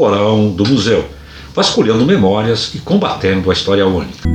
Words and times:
porão 0.00 0.48
do 0.48 0.66
museu, 0.66 1.06
vasculhando 1.54 2.06
memórias 2.06 2.74
e 2.74 2.78
combatendo 2.78 3.50
a 3.50 3.52
história 3.52 3.86
única. 3.86 4.26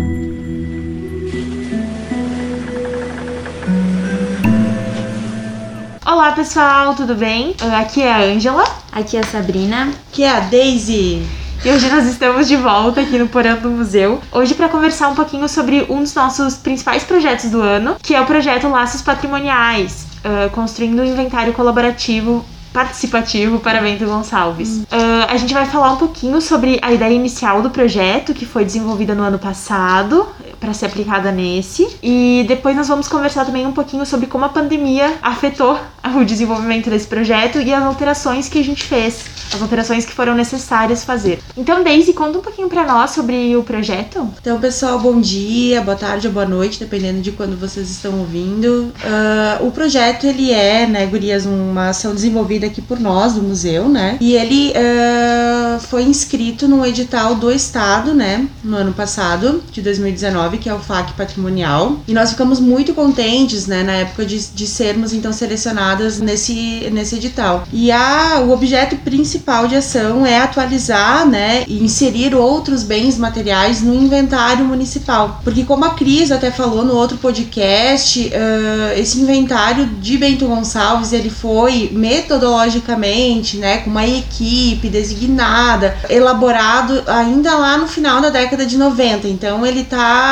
Olá 6.05 6.33
pessoal, 6.33 6.93
tudo 6.93 7.15
bem? 7.15 7.55
Aqui 7.79 8.03
é 8.03 8.13
a 8.13 8.19
Ângela. 8.19 8.63
Aqui 8.91 9.17
é 9.17 9.21
a 9.21 9.23
Sabrina. 9.23 9.91
Aqui 10.11 10.23
é 10.23 10.29
a 10.29 10.39
Daisy. 10.41 11.25
E 11.65 11.71
hoje 11.71 11.89
nós 11.89 12.05
estamos 12.05 12.47
de 12.47 12.55
volta 12.55 13.01
aqui 13.01 13.17
no 13.17 13.27
Porão 13.27 13.59
do 13.59 13.71
Museu. 13.71 14.21
Hoje 14.31 14.53
para 14.53 14.69
conversar 14.69 15.07
um 15.07 15.15
pouquinho 15.15 15.49
sobre 15.49 15.83
um 15.89 16.03
dos 16.03 16.13
nossos 16.13 16.57
principais 16.57 17.03
projetos 17.03 17.49
do 17.49 17.59
ano, 17.59 17.95
que 18.03 18.13
é 18.13 18.21
o 18.21 18.25
projeto 18.27 18.67
Laços 18.67 19.01
Patrimoniais, 19.01 20.05
uh, 20.19 20.47
construindo 20.51 21.01
um 21.01 21.05
inventário 21.05 21.53
colaborativo 21.53 22.45
participativo 22.75 23.61
para 23.61 23.79
Bento 23.79 24.05
Gonçalves. 24.05 24.79
Uh, 24.79 25.25
a 25.29 25.37
gente 25.37 25.53
vai 25.53 25.65
falar 25.65 25.93
um 25.93 25.95
pouquinho 25.95 26.41
sobre 26.41 26.77
a 26.81 26.91
ideia 26.91 27.13
inicial 27.13 27.61
do 27.61 27.69
projeto, 27.69 28.33
que 28.33 28.45
foi 28.45 28.65
desenvolvida 28.65 29.15
no 29.15 29.23
ano 29.23 29.39
passado, 29.39 30.27
para 30.65 30.73
ser 30.73 30.87
aplicada 30.87 31.31
nesse. 31.31 31.87
E 32.01 32.43
depois 32.47 32.75
nós 32.75 32.87
vamos 32.87 33.07
conversar 33.07 33.45
também 33.45 33.65
um 33.65 33.71
pouquinho 33.71 34.05
sobre 34.05 34.25
como 34.25 34.43
a 34.45 34.49
pandemia 34.49 35.13
afetou 35.21 35.79
o 36.19 36.25
desenvolvimento 36.25 36.89
desse 36.89 37.07
projeto 37.07 37.61
e 37.61 37.73
as 37.73 37.83
alterações 37.83 38.49
que 38.49 38.59
a 38.59 38.63
gente 38.63 38.83
fez, 38.83 39.25
as 39.53 39.61
alterações 39.61 40.05
que 40.05 40.11
foram 40.11 40.35
necessárias 40.35 41.03
fazer. 41.03 41.39
Então, 41.55 41.83
Daisy, 41.83 42.13
conta 42.13 42.39
um 42.39 42.41
pouquinho 42.41 42.67
para 42.67 42.85
nós 42.85 43.11
sobre 43.11 43.55
o 43.55 43.63
projeto. 43.63 44.27
Então, 44.41 44.59
pessoal, 44.59 44.99
bom 44.99 45.19
dia, 45.21 45.81
boa 45.81 45.95
tarde 45.95 46.27
ou 46.27 46.33
boa 46.33 46.45
noite, 46.45 46.79
dependendo 46.79 47.21
de 47.21 47.31
quando 47.31 47.59
vocês 47.59 47.89
estão 47.89 48.19
ouvindo. 48.19 48.91
Uh, 49.03 49.67
o 49.67 49.71
projeto, 49.71 50.25
ele 50.25 50.51
é, 50.51 50.87
né, 50.87 51.05
Gurias, 51.05 51.45
uma 51.45 51.89
ação 51.89 52.13
desenvolvida 52.13 52.65
aqui 52.65 52.81
por 52.81 52.99
nós, 52.99 53.33
do 53.33 53.43
museu, 53.43 53.87
né? 53.87 54.17
E 54.19 54.33
ele 54.33 54.71
uh, 54.71 55.79
foi 55.81 56.03
inscrito 56.03 56.67
no 56.67 56.85
edital 56.85 57.35
do 57.35 57.51
Estado, 57.51 58.13
né, 58.13 58.47
no 58.63 58.77
ano 58.77 58.93
passado, 58.93 59.63
de 59.71 59.81
2019, 59.81 60.54
que 60.57 60.69
é 60.69 60.73
o 60.73 60.79
FAC 60.79 61.13
Patrimonial. 61.13 61.99
E 62.07 62.13
nós 62.13 62.31
ficamos 62.31 62.59
muito 62.59 62.93
contentes, 62.93 63.67
né, 63.67 63.83
na 63.83 63.93
época 63.93 64.25
de, 64.25 64.39
de 64.39 64.67
sermos, 64.67 65.13
então, 65.13 65.31
selecionadas 65.31 66.19
nesse, 66.19 66.89
nesse 66.91 67.15
edital. 67.15 67.63
E 67.71 67.91
a, 67.91 68.41
o 68.41 68.51
objeto 68.51 68.95
principal 68.97 69.67
de 69.67 69.75
ação 69.75 70.25
é 70.25 70.39
atualizar, 70.39 71.27
né, 71.27 71.63
e 71.67 71.83
inserir 71.83 72.35
outros 72.35 72.83
bens 72.83 73.17
materiais 73.17 73.81
no 73.81 73.93
inventário 73.93 74.65
municipal. 74.65 75.41
Porque, 75.43 75.63
como 75.63 75.85
a 75.85 75.91
Cris 75.91 76.31
até 76.31 76.51
falou 76.51 76.83
no 76.83 76.95
outro 76.95 77.17
podcast, 77.17 78.19
uh, 78.27 78.99
esse 78.99 79.19
inventário 79.19 79.85
de 79.85 80.17
Bento 80.17 80.47
Gonçalves 80.47 81.13
ele 81.13 81.29
foi 81.29 81.89
metodologicamente, 81.93 83.57
né, 83.57 83.77
com 83.79 83.89
uma 83.89 84.05
equipe 84.05 84.89
designada, 84.89 85.97
elaborado 86.09 87.03
ainda 87.07 87.55
lá 87.55 87.77
no 87.77 87.87
final 87.87 88.21
da 88.21 88.29
década 88.29 88.65
de 88.65 88.77
90. 88.77 89.27
Então, 89.27 89.65
ele 89.65 89.83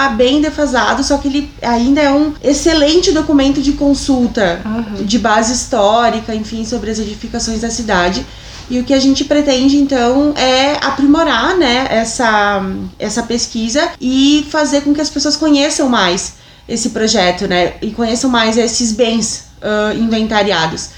tá 0.03 0.09
bem 0.09 0.41
defasado, 0.41 1.03
só 1.03 1.17
que 1.17 1.27
ele 1.27 1.51
ainda 1.61 2.01
é 2.01 2.11
um 2.11 2.33
excelente 2.43 3.11
documento 3.11 3.61
de 3.61 3.73
consulta 3.73 4.61
uhum. 4.65 5.05
de 5.05 5.17
base 5.17 5.53
histórica, 5.53 6.35
enfim, 6.35 6.65
sobre 6.65 6.91
as 6.91 6.99
edificações 6.99 7.61
da 7.61 7.69
cidade. 7.69 8.25
E 8.69 8.79
o 8.79 8.83
que 8.83 8.93
a 8.93 8.99
gente 8.99 9.23
pretende 9.25 9.77
então 9.77 10.33
é 10.35 10.77
aprimorar, 10.81 11.55
né, 11.57 11.87
essa, 11.89 12.61
essa 12.97 13.23
pesquisa 13.23 13.89
e 13.99 14.45
fazer 14.49 14.81
com 14.81 14.93
que 14.93 15.01
as 15.01 15.09
pessoas 15.09 15.35
conheçam 15.35 15.89
mais 15.89 16.35
esse 16.67 16.89
projeto, 16.89 17.47
né, 17.47 17.73
e 17.81 17.91
conheçam 17.91 18.29
mais 18.29 18.57
esses 18.57 18.93
bens 18.93 19.45
uh, 19.61 19.97
inventariados. 19.97 20.89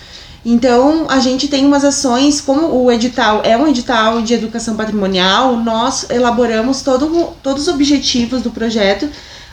Então, 0.46 1.08
a 1.10 1.20
gente 1.20 1.48
tem 1.48 1.66
umas 1.66 1.84
ações, 1.84 2.40
como 2.40 2.68
o 2.68 2.92
edital 2.92 3.42
é 3.44 3.58
um 3.58 3.68
edital 3.68 4.22
de 4.22 4.36
educação 4.36 4.76
patrimonial, 4.76 5.58
nós 5.58 6.06
elaboramos 6.08 6.84
todo, 6.84 7.34
todos 7.42 7.64
os 7.64 7.68
objetivos 7.74 8.44
do 8.44 8.52
projeto 8.52 9.10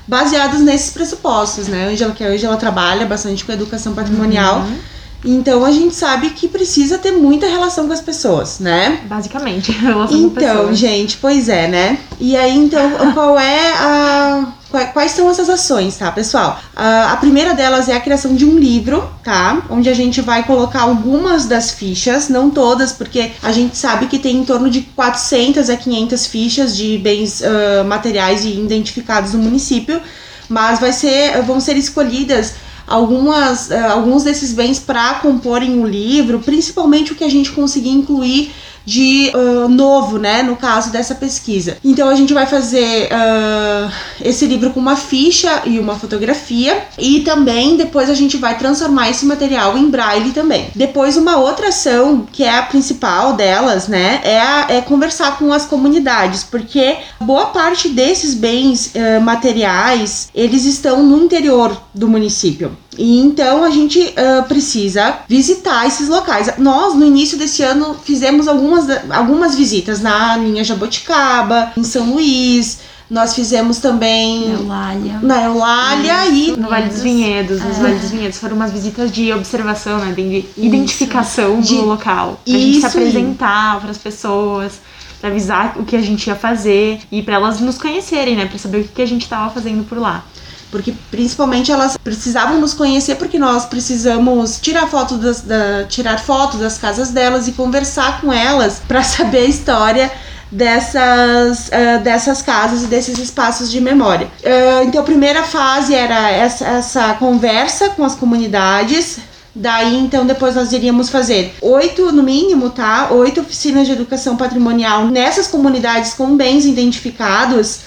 baseados 0.07 0.61
nesses 0.61 0.91
pressupostos, 0.91 1.67
né? 1.69 1.87
Angela, 1.87 2.13
que 2.13 2.23
hoje 2.23 2.45
ela 2.45 2.59
trabalha 2.59 3.07
bastante 3.07 3.43
com 3.43 3.53
educação 3.53 3.95
patrimonial. 3.95 4.59
Uhum. 4.59 4.77
Então 5.25 5.65
a 5.65 5.71
gente 5.71 5.95
sabe 5.95 6.31
que 6.31 6.49
precisa 6.49 6.99
ter 6.99 7.13
muita 7.13 7.47
relação 7.47 7.87
com 7.87 7.93
as 7.93 8.01
pessoas, 8.01 8.59
né? 8.59 9.01
Basicamente, 9.07 9.71
relação 9.73 10.19
então, 10.19 10.29
com 10.29 10.35
pessoas. 10.35 10.55
Então, 10.61 10.75
gente, 10.75 11.17
pois 11.19 11.49
é, 11.49 11.69
né? 11.69 11.99
E 12.21 12.37
aí, 12.37 12.55
então, 12.57 13.13
qual 13.15 13.39
é 13.39 13.73
a 13.73 14.49
Quais 14.93 15.13
são 15.13 15.31
essas 15.31 15.51
ações, 15.51 15.97
tá, 15.97 16.11
pessoal? 16.11 16.59
Uh, 16.75 17.13
a 17.13 17.17
primeira 17.19 17.55
delas 17.55 17.91
é 17.91 17.95
a 17.95 18.01
criação 18.01 18.35
de 18.35 18.47
um 18.47 18.59
livro, 18.59 19.07
tá? 19.23 19.63
Onde 19.69 19.91
a 19.91 19.95
gente 19.95 20.23
vai 20.23 20.45
colocar 20.45 20.81
algumas 20.81 21.45
das 21.45 21.73
fichas, 21.73 22.31
não 22.31 22.49
todas, 22.49 22.91
porque 22.91 23.33
a 23.43 23.53
gente 23.53 23.77
sabe 23.77 24.07
que 24.07 24.19
tem 24.19 24.39
em 24.39 24.45
torno 24.47 24.71
de 24.71 24.81
400 24.81 25.69
a 25.69 25.77
500 25.77 26.27
fichas 26.27 26.75
de 26.75 26.97
bens 26.97 27.43
uh, 27.43 27.85
materiais 27.85 28.47
e 28.47 28.59
identificados 28.59 29.35
no 29.35 29.41
município, 29.41 30.01
mas 30.49 30.81
vai 30.81 30.93
ser, 30.93 31.43
vão 31.43 31.61
ser 31.61 31.77
escolhidas 31.77 32.55
algumas, 32.87 33.69
uh, 33.69 33.75
alguns 33.91 34.25
desses 34.25 34.55
bens 34.55 34.79
para 34.79 35.15
comporem 35.15 35.81
o 35.81 35.87
livro, 35.87 36.41
principalmente 36.41 37.13
o 37.13 37.15
que 37.15 37.25
a 37.25 37.31
gente 37.31 37.53
conseguir 37.53 37.91
incluir 37.91 38.53
de 38.85 39.33
uh, 39.35 39.69
novo, 39.69 40.19
né, 40.19 40.43
no 40.43 40.57
caso 40.57 40.91
dessa 40.91 41.15
pesquisa. 41.15 41.77
Então 41.85 42.09
a 42.09 42.15
gente 42.15 42.35
vai 42.35 42.47
fazer 42.47 43.09
uh, 43.09 43.93
esse 44.21 44.47
livro 44.47 44.71
com 44.71 44.81
uma 44.81 44.97
ficha 44.97 45.63
e 45.65 45.79
uma 45.79 45.99
fotografia 45.99 46.85
e 46.99 47.21
também 47.21 47.77
depois 47.77 48.11
a 48.11 48.15
gente 48.15 48.37
vai 48.37 48.57
transformar 48.59 49.11
esse 49.11 49.25
material 49.25 49.77
em 49.77 49.89
braille 49.89 50.33
também. 50.33 50.69
Depois 50.75 51.17
uma 51.17 51.37
outra 51.37 51.69
ação 51.69 52.27
que 52.31 52.45
é 52.45 52.59
a 52.59 52.63
principal 52.63 53.35
delas, 53.35 53.89
né, 53.89 54.21
é, 54.25 54.41
a, 54.41 54.67
é 54.69 54.81
conversar 54.81 55.39
com 55.39 55.53
as 55.53 55.65
comunidades, 55.65 56.45
porque 56.45 56.97
boa 57.21 57.47
parte 57.47 57.89
desses 57.89 58.35
bens 58.35 58.93
uh, 58.95 59.21
materiais 59.21 60.29
eles 60.35 60.65
estão 60.65 61.03
no 61.03 61.25
interior 61.25 61.81
do 61.95 62.09
município. 62.09 62.77
E 62.99 63.19
então 63.21 63.65
a 63.65 63.71
gente 63.71 63.99
uh, 64.01 64.47
precisa 64.47 65.21
visitar 65.29 65.87
esses 65.87 66.09
locais. 66.09 66.53
Nós, 66.59 66.95
no 66.95 67.05
início 67.05 67.39
desse 67.39 67.63
ano, 67.63 67.95
fizemos 67.95 68.47
algumas, 68.47 68.87
algumas 69.11 69.55
visitas 69.55 70.01
na 70.01 70.37
linha 70.37 70.63
Jaboticaba, 70.63 71.73
em 71.77 71.85
São 71.85 72.13
Luís. 72.13 72.81
Nós 73.09 73.35
fizemos 73.35 73.79
também 73.79 74.49
na 74.49 74.55
Eulália, 74.55 75.19
na 75.23 75.43
Eulália 75.45 76.27
e 76.29 76.57
no 76.57 76.69
Vale 76.69 76.89
dos 76.89 77.03
Vinhedos. 77.03 77.63
Nos 77.63 77.79
é. 77.79 77.83
Vale 77.83 77.99
dos 77.99 78.11
Vinhedos 78.11 78.39
foram 78.39 78.57
umas 78.57 78.73
visitas 78.73 79.13
de 79.13 79.31
observação, 79.33 79.99
né, 79.99 80.13
de 80.13 80.47
identificação 80.57 81.61
Isso. 81.61 81.75
do 81.75 81.85
local, 81.85 82.41
pra 82.43 82.55
Isso 82.55 82.61
gente 82.61 82.81
se 82.81 82.87
apresentar 82.87 83.81
para 83.81 83.91
as 83.91 83.99
pessoas 83.99 84.81
para 85.21 85.31
avisar 85.31 85.75
o 85.77 85.85
que 85.85 85.95
a 85.95 86.01
gente 86.01 86.27
ia 86.27 86.35
fazer 86.35 87.01
e 87.13 87.23
para 87.23 87.35
elas 87.35 87.61
nos 87.61 87.79
conhecerem, 87.79 88.35
né, 88.35 88.47
para 88.47 88.59
saber 88.59 88.79
o 88.81 88.89
que 88.89 89.01
a 89.01 89.07
gente 89.07 89.23
estava 89.23 89.49
fazendo 89.51 89.85
por 89.85 89.97
lá 89.99 90.25
porque 90.73 90.95
principalmente 91.11 91.71
elas 91.71 91.97
precisavam 91.99 92.59
nos 92.59 92.73
conhecer 92.73 93.17
porque 93.17 93.39
nós 93.39 93.67
precisamos 93.67 94.59
tirar 94.59 94.89
foto 94.89 95.19
das, 95.19 95.43
da, 95.43 95.85
tirar 95.85 96.19
fotos 96.19 96.59
das 96.59 96.79
casas 96.79 97.11
delas 97.11 97.47
e 97.47 97.53
conversar 97.53 98.23
com 98.23 98.33
elas 98.33 98.81
para 98.89 99.03
saber 99.05 99.43
a 99.43 99.45
história 99.45 100.11
dessas, 100.51 101.69
uh, 101.69 102.03
dessas 102.03 102.41
casas 102.43 102.85
e 102.85 102.87
desses 102.87 103.19
espaços 103.19 103.71
de 103.71 103.81
memória. 103.81 104.27
Uh, 104.43 104.89
então 104.89 105.03
a 105.03 105.05
primeira 105.05 105.43
fase 105.43 105.95
era 105.95 106.31
essa, 106.31 106.67
essa 106.67 107.15
conversa 107.15 107.91
com 107.91 108.05
as 108.05 108.17
comunidades, 108.17 109.21
Daí, 109.55 109.99
então, 109.99 110.25
depois 110.25 110.55
nós 110.55 110.73
iríamos 110.73 111.11
fazer 111.11 111.55
oito, 111.61 112.11
no 112.11 112.23
mínimo, 112.23 112.71
tá? 112.71 113.11
Oito 113.11 113.43
oficinas 113.43 113.87
de 113.87 113.93
educação 113.93 114.35
patrimonial 114.35 115.09
nessas 115.09 115.47
comunidades 115.47 116.15
com 116.15 116.35
bens 116.35 116.65
identificados 116.65 117.81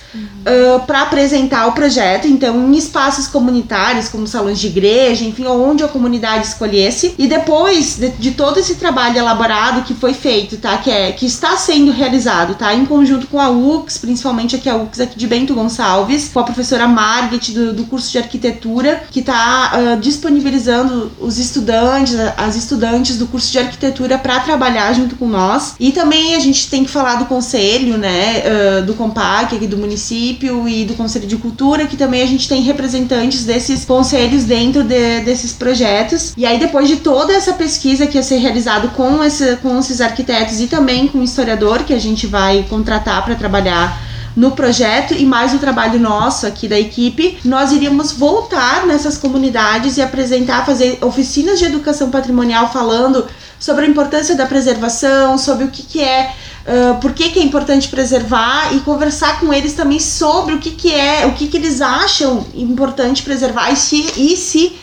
uh, 0.45 0.79
para 0.85 1.01
apresentar 1.01 1.67
o 1.67 1.71
projeto, 1.71 2.27
então 2.27 2.55
em 2.71 2.77
espaços 2.77 3.27
comunitários, 3.27 4.07
como 4.07 4.27
salões 4.27 4.59
de 4.59 4.67
igreja, 4.67 5.25
enfim, 5.25 5.45
onde 5.45 5.83
a 5.83 5.87
comunidade 5.87 6.47
escolhesse. 6.47 7.15
E 7.17 7.27
depois 7.27 7.97
de, 7.97 8.09
de, 8.11 8.31
todo 8.31 8.59
esse 8.59 8.75
trabalho 8.75 9.17
elaborado 9.17 9.83
que 9.83 9.93
foi 9.93 10.13
feito, 10.13 10.57
tá? 10.57 10.77
Que, 10.77 10.91
é, 10.91 11.11
que 11.11 11.25
está 11.25 11.57
sendo 11.57 11.91
realizado, 11.91 12.55
tá? 12.55 12.73
Em 12.73 12.85
conjunto 12.85 13.27
com 13.27 13.39
a 13.39 13.49
UX, 13.49 13.97
principalmente 13.97 14.55
aqui 14.55 14.69
a 14.69 14.75
UX 14.75 14.99
aqui 14.99 15.17
de 15.17 15.27
Bento 15.27 15.53
Gonçalves, 15.53 16.29
com 16.33 16.39
a 16.39 16.43
professora 16.43 16.87
Margaret 16.87 17.51
do, 17.51 17.73
do 17.73 17.83
curso 17.85 18.11
de 18.11 18.17
arquitetura, 18.17 19.03
que 19.11 19.19
está 19.21 19.73
uh, 19.73 19.99
disponibilizando 19.99 21.11
os 21.19 21.37
estudantes, 21.37 22.15
as 22.37 22.55
estudantes 22.55 23.17
do 23.17 23.27
curso 23.27 23.51
de 23.51 23.59
arquitetura 23.59 24.17
para 24.17 24.39
trabalhar 24.39 24.93
junto 24.93 25.15
com 25.15 25.27
nós. 25.27 25.75
E 25.79 25.91
também 25.91 26.35
a 26.35 26.39
gente 26.39 26.69
tem 26.69 26.83
que 26.83 26.91
falar 26.91 27.15
do 27.15 27.25
conselho, 27.25 27.97
né? 27.97 28.43
Uh, 28.45 28.85
do 28.85 28.93
COMPAC 28.93 29.55
aqui 29.55 29.67
do 29.67 29.77
município 29.77 30.04
município 30.05 30.69
e 30.69 30.85
do 30.85 30.93
Conselho 30.93 31.25
de 31.25 31.35
Cultura, 31.37 31.87
que 31.87 31.97
também 31.97 32.21
a 32.21 32.25
gente 32.25 32.47
tem 32.47 32.61
representantes 32.61 33.43
desses 33.43 33.83
conselhos 33.85 34.43
dentro 34.43 34.83
de, 34.83 35.21
desses 35.21 35.51
projetos. 35.51 36.33
E 36.37 36.45
aí, 36.45 36.59
depois 36.59 36.87
de 36.87 36.97
toda 36.97 37.33
essa 37.33 37.53
pesquisa 37.53 38.05
que 38.05 38.17
ia 38.17 38.23
ser 38.23 38.37
realizado 38.37 38.89
com, 38.89 39.23
esse, 39.23 39.55
com 39.57 39.79
esses 39.79 40.01
arquitetos 40.01 40.61
e 40.61 40.67
também 40.67 41.07
com 41.07 41.19
o 41.19 41.23
historiador 41.23 41.83
que 41.83 41.93
a 41.93 41.99
gente 41.99 42.27
vai 42.27 42.63
contratar 42.69 43.23
para 43.25 43.35
trabalhar 43.35 43.99
no 44.35 44.51
projeto 44.51 45.13
e 45.13 45.25
mais 45.25 45.53
o 45.53 45.59
trabalho 45.59 45.97
nosso 45.97 46.45
aqui 46.45 46.67
da 46.67 46.77
equipe, 46.77 47.37
nós 47.45 47.71
iríamos 47.71 48.11
voltar 48.11 48.85
nessas 48.85 49.17
comunidades 49.17 49.95
e 49.95 50.01
apresentar, 50.01 50.65
fazer 50.65 50.97
oficinas 51.01 51.57
de 51.57 51.65
educação 51.65 52.11
patrimonial 52.11 52.71
falando 52.71 53.25
sobre 53.57 53.85
a 53.85 53.87
importância 53.87 54.35
da 54.35 54.45
preservação, 54.45 55.37
sobre 55.37 55.63
o 55.63 55.69
que, 55.69 55.83
que 55.83 56.01
é 56.01 56.33
uh, 56.67 56.99
por 56.99 57.13
que, 57.13 57.29
que 57.29 57.39
é 57.39 57.43
importante 57.43 57.87
preservar 57.87 58.73
e 58.75 58.79
conversar 58.81 59.39
com 59.39 59.53
eles 59.53 59.73
também 59.73 59.99
sobre 59.99 60.55
o 60.55 60.59
que, 60.59 60.71
que 60.71 60.93
é, 60.93 61.25
o 61.25 61.33
que, 61.33 61.47
que 61.47 61.57
eles 61.57 61.81
acham 61.81 62.45
importante 62.53 63.23
preservar 63.23 63.71
e 63.71 63.75
se, 63.75 64.05
e 64.17 64.35
se 64.35 64.75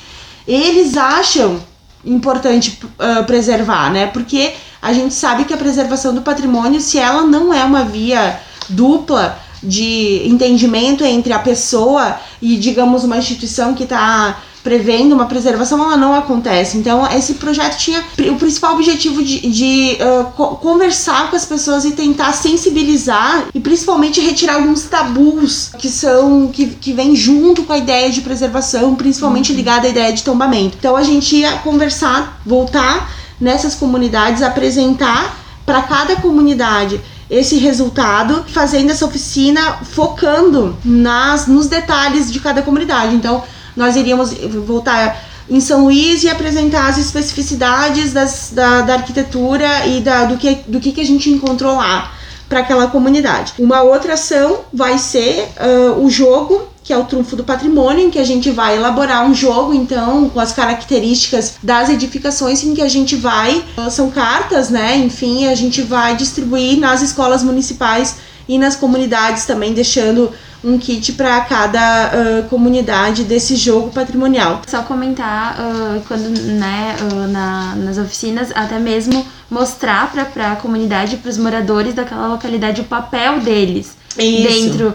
eles 0.46 0.96
acham 0.96 1.60
importante 2.04 2.78
uh, 2.84 3.24
preservar, 3.24 3.92
né? 3.92 4.06
Porque 4.06 4.54
a 4.80 4.92
gente 4.92 5.14
sabe 5.14 5.44
que 5.44 5.54
a 5.54 5.56
preservação 5.56 6.14
do 6.14 6.22
patrimônio, 6.22 6.80
se 6.80 6.98
ela 6.98 7.22
não 7.22 7.54
é 7.54 7.64
uma 7.64 7.84
via 7.84 8.40
dupla 8.68 9.38
de 9.62 10.22
entendimento 10.26 11.04
entre 11.04 11.32
a 11.32 11.38
pessoa 11.38 12.16
e, 12.40 12.56
digamos, 12.56 13.04
uma 13.04 13.16
instituição 13.16 13.74
que 13.74 13.84
está 13.84 14.42
prevendo 14.62 15.14
uma 15.14 15.26
preservação, 15.26 15.82
ela 15.82 15.96
não 15.96 16.14
acontece. 16.14 16.78
Então, 16.78 17.06
esse 17.12 17.34
projeto 17.34 17.78
tinha 17.78 18.02
o 18.30 18.36
principal 18.36 18.74
objetivo 18.74 19.22
de, 19.22 19.40
de 19.40 19.98
uh, 20.00 20.56
conversar 20.56 21.30
com 21.30 21.36
as 21.36 21.44
pessoas 21.44 21.84
e 21.84 21.92
tentar 21.92 22.32
sensibilizar 22.32 23.46
e 23.52 23.60
principalmente 23.60 24.20
retirar 24.20 24.54
alguns 24.54 24.84
tabus 24.84 25.70
que 25.78 25.88
são 25.88 26.48
que, 26.48 26.66
que 26.66 26.92
vêm 26.92 27.16
junto 27.16 27.64
com 27.64 27.72
a 27.72 27.78
ideia 27.78 28.10
de 28.10 28.20
preservação, 28.20 28.94
principalmente 28.94 29.50
uhum. 29.50 29.56
ligada 29.56 29.86
à 29.86 29.90
ideia 29.90 30.12
de 30.12 30.22
tombamento. 30.22 30.76
Então, 30.78 30.96
a 30.96 31.02
gente 31.02 31.36
ia 31.36 31.58
conversar, 31.58 32.40
voltar 32.46 33.10
nessas 33.40 33.74
comunidades, 33.74 34.42
apresentar 34.42 35.38
para 35.66 35.82
cada 35.82 36.16
comunidade 36.16 37.00
esse 37.28 37.56
resultado, 37.56 38.44
fazendo 38.46 38.90
essa 38.90 39.06
oficina 39.06 39.78
focando 39.82 40.76
nas 40.84 41.46
nos 41.46 41.66
detalhes 41.66 42.30
de 42.30 42.38
cada 42.38 42.62
comunidade. 42.62 43.14
Então, 43.14 43.42
nós 43.76 43.96
iríamos 43.96 44.32
voltar 44.66 45.22
em 45.48 45.60
São 45.60 45.84
Luís 45.84 46.22
e 46.22 46.28
apresentar 46.28 46.88
as 46.88 46.98
especificidades 46.98 48.12
das, 48.12 48.50
da, 48.52 48.82
da 48.82 48.94
arquitetura 48.94 49.86
e 49.86 50.00
da, 50.00 50.24
do, 50.24 50.36
que, 50.36 50.54
do 50.66 50.80
que, 50.80 50.92
que 50.92 51.00
a 51.00 51.06
gente 51.06 51.30
encontrou 51.30 51.76
lá 51.76 52.12
para 52.48 52.60
aquela 52.60 52.86
comunidade. 52.86 53.54
Uma 53.58 53.82
outra 53.82 54.14
ação 54.14 54.60
vai 54.72 54.98
ser 54.98 55.48
uh, 55.58 56.04
o 56.04 56.10
jogo 56.10 56.72
que 56.84 56.92
é 56.92 56.98
o 56.98 57.04
trunfo 57.04 57.36
do 57.36 57.44
patrimônio, 57.44 58.06
em 58.06 58.10
que 58.10 58.18
a 58.18 58.24
gente 58.24 58.50
vai 58.50 58.76
elaborar 58.76 59.24
um 59.24 59.32
jogo, 59.32 59.72
então, 59.72 60.28
com 60.28 60.40
as 60.40 60.52
características 60.52 61.54
das 61.62 61.88
edificações, 61.88 62.64
em 62.64 62.74
que 62.74 62.82
a 62.82 62.88
gente 62.88 63.14
vai, 63.14 63.64
são 63.90 64.10
cartas, 64.10 64.68
né? 64.68 64.96
Enfim, 64.96 65.46
a 65.46 65.54
gente 65.54 65.80
vai 65.80 66.16
distribuir 66.16 66.78
nas 66.78 67.00
escolas 67.00 67.42
municipais 67.42 68.16
e 68.48 68.58
nas 68.58 68.74
comunidades 68.74 69.44
também, 69.44 69.72
deixando 69.72 70.32
um 70.64 70.78
kit 70.78 71.12
para 71.14 71.40
cada 71.42 72.10
uh, 72.10 72.48
comunidade 72.48 73.24
desse 73.24 73.56
jogo 73.56 73.90
patrimonial. 73.90 74.62
Só 74.66 74.82
comentar 74.82 75.56
uh, 75.58 76.00
quando 76.06 76.28
né, 76.28 76.96
uh, 77.00 77.26
na, 77.28 77.74
nas 77.76 77.98
oficinas, 77.98 78.52
até 78.54 78.78
mesmo 78.78 79.26
mostrar 79.50 80.10
para 80.12 80.52
a 80.52 80.56
comunidade, 80.56 81.16
para 81.16 81.30
os 81.30 81.38
moradores 81.38 81.94
daquela 81.94 82.28
localidade 82.28 82.80
o 82.80 82.84
papel 82.84 83.40
deles 83.40 83.96
Isso. 84.16 84.48
dentro 84.48 84.94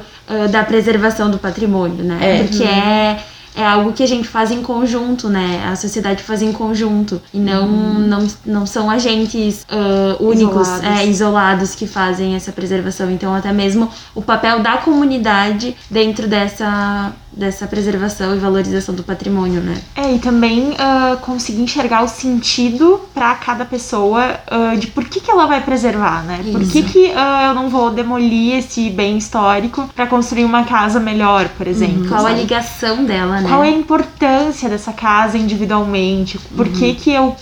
da 0.52 0.62
preservação 0.62 1.32
do 1.32 1.38
patrimônio, 1.38 2.04
né? 2.04 2.18
É. 2.22 2.44
Porque 2.44 2.64
uhum. 2.64 2.70
é 2.70 3.20
é 3.58 3.66
algo 3.66 3.92
que 3.92 4.04
a 4.04 4.08
gente 4.08 4.28
faz 4.28 4.52
em 4.52 4.62
conjunto, 4.62 5.28
né? 5.28 5.66
A 5.68 5.76
sociedade 5.76 6.22
faz 6.22 6.44
em 6.44 6.52
conjunto. 6.54 7.20
E 7.34 7.40
não, 7.40 7.68
uhum. 7.68 8.00
não, 8.00 8.28
não 8.46 8.66
são 8.68 8.88
agentes 8.88 9.64
uh, 9.64 10.24
únicos, 10.24 10.68
isolados. 10.68 11.00
É, 11.00 11.06
isolados 11.08 11.76
que 11.76 11.88
fazem 11.88 12.36
essa 12.36 12.52
preservação. 12.52 13.10
Então, 13.10 13.34
até 13.34 13.52
mesmo 13.52 13.90
o 14.14 14.22
papel 14.22 14.60
da 14.60 14.78
comunidade 14.78 15.76
dentro 15.90 16.28
dessa 16.28 17.12
dessa 17.38 17.68
preservação 17.68 18.36
e 18.36 18.40
valorização 18.40 18.96
do 18.96 19.04
patrimônio, 19.04 19.62
né? 19.62 19.78
É, 19.96 20.14
e 20.14 20.20
também 20.20 20.72
uh, 20.72 21.18
conseguir 21.22 21.62
enxergar 21.62 22.04
o 22.04 22.08
sentido 22.08 23.00
para 23.14 23.36
cada 23.36 23.64
pessoa 23.64 24.40
uh, 24.52 24.78
de 24.78 24.88
por 24.88 25.06
que, 25.06 25.20
que 25.20 25.30
ela 25.30 25.46
vai 25.46 25.62
preservar, 25.62 26.24
né? 26.24 26.40
Isso. 26.44 26.52
Por 26.52 26.68
que, 26.68 26.84
que 26.84 27.06
uh, 27.08 27.48
eu 27.48 27.54
não 27.54 27.70
vou 27.70 27.92
demolir 27.92 28.58
esse 28.58 28.90
bem 28.90 29.18
histórico 29.18 29.88
para 29.96 30.08
construir 30.08 30.46
uma 30.46 30.64
casa 30.64 31.00
melhor, 31.00 31.48
por 31.50 31.68
exemplo? 31.68 32.04
Uhum. 32.04 32.10
Qual 32.10 32.22
sabe? 32.22 32.34
a 32.34 32.38
ligação 32.38 33.06
dela, 33.06 33.42
né? 33.42 33.48
Qual 33.48 33.64
é 33.64 33.68
a 33.68 33.72
importância 33.72 34.68
dessa 34.68 34.92
casa 34.92 35.38
individualmente? 35.38 36.40
Por 36.56 36.66
uhum. 36.66 36.74
que, 36.74 36.94
que 36.96 37.12
eu 37.12 37.36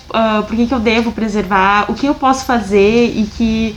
por 0.48 0.56
que, 0.56 0.65
que 0.65 0.74
eu 0.74 0.80
devo 0.80 1.12
preservar? 1.12 1.86
O 1.89 1.94
que 1.94 2.06
eu 2.06 2.15
posso 2.15 2.45
fazer 2.45 3.13
e 3.15 3.25
que 3.25 3.75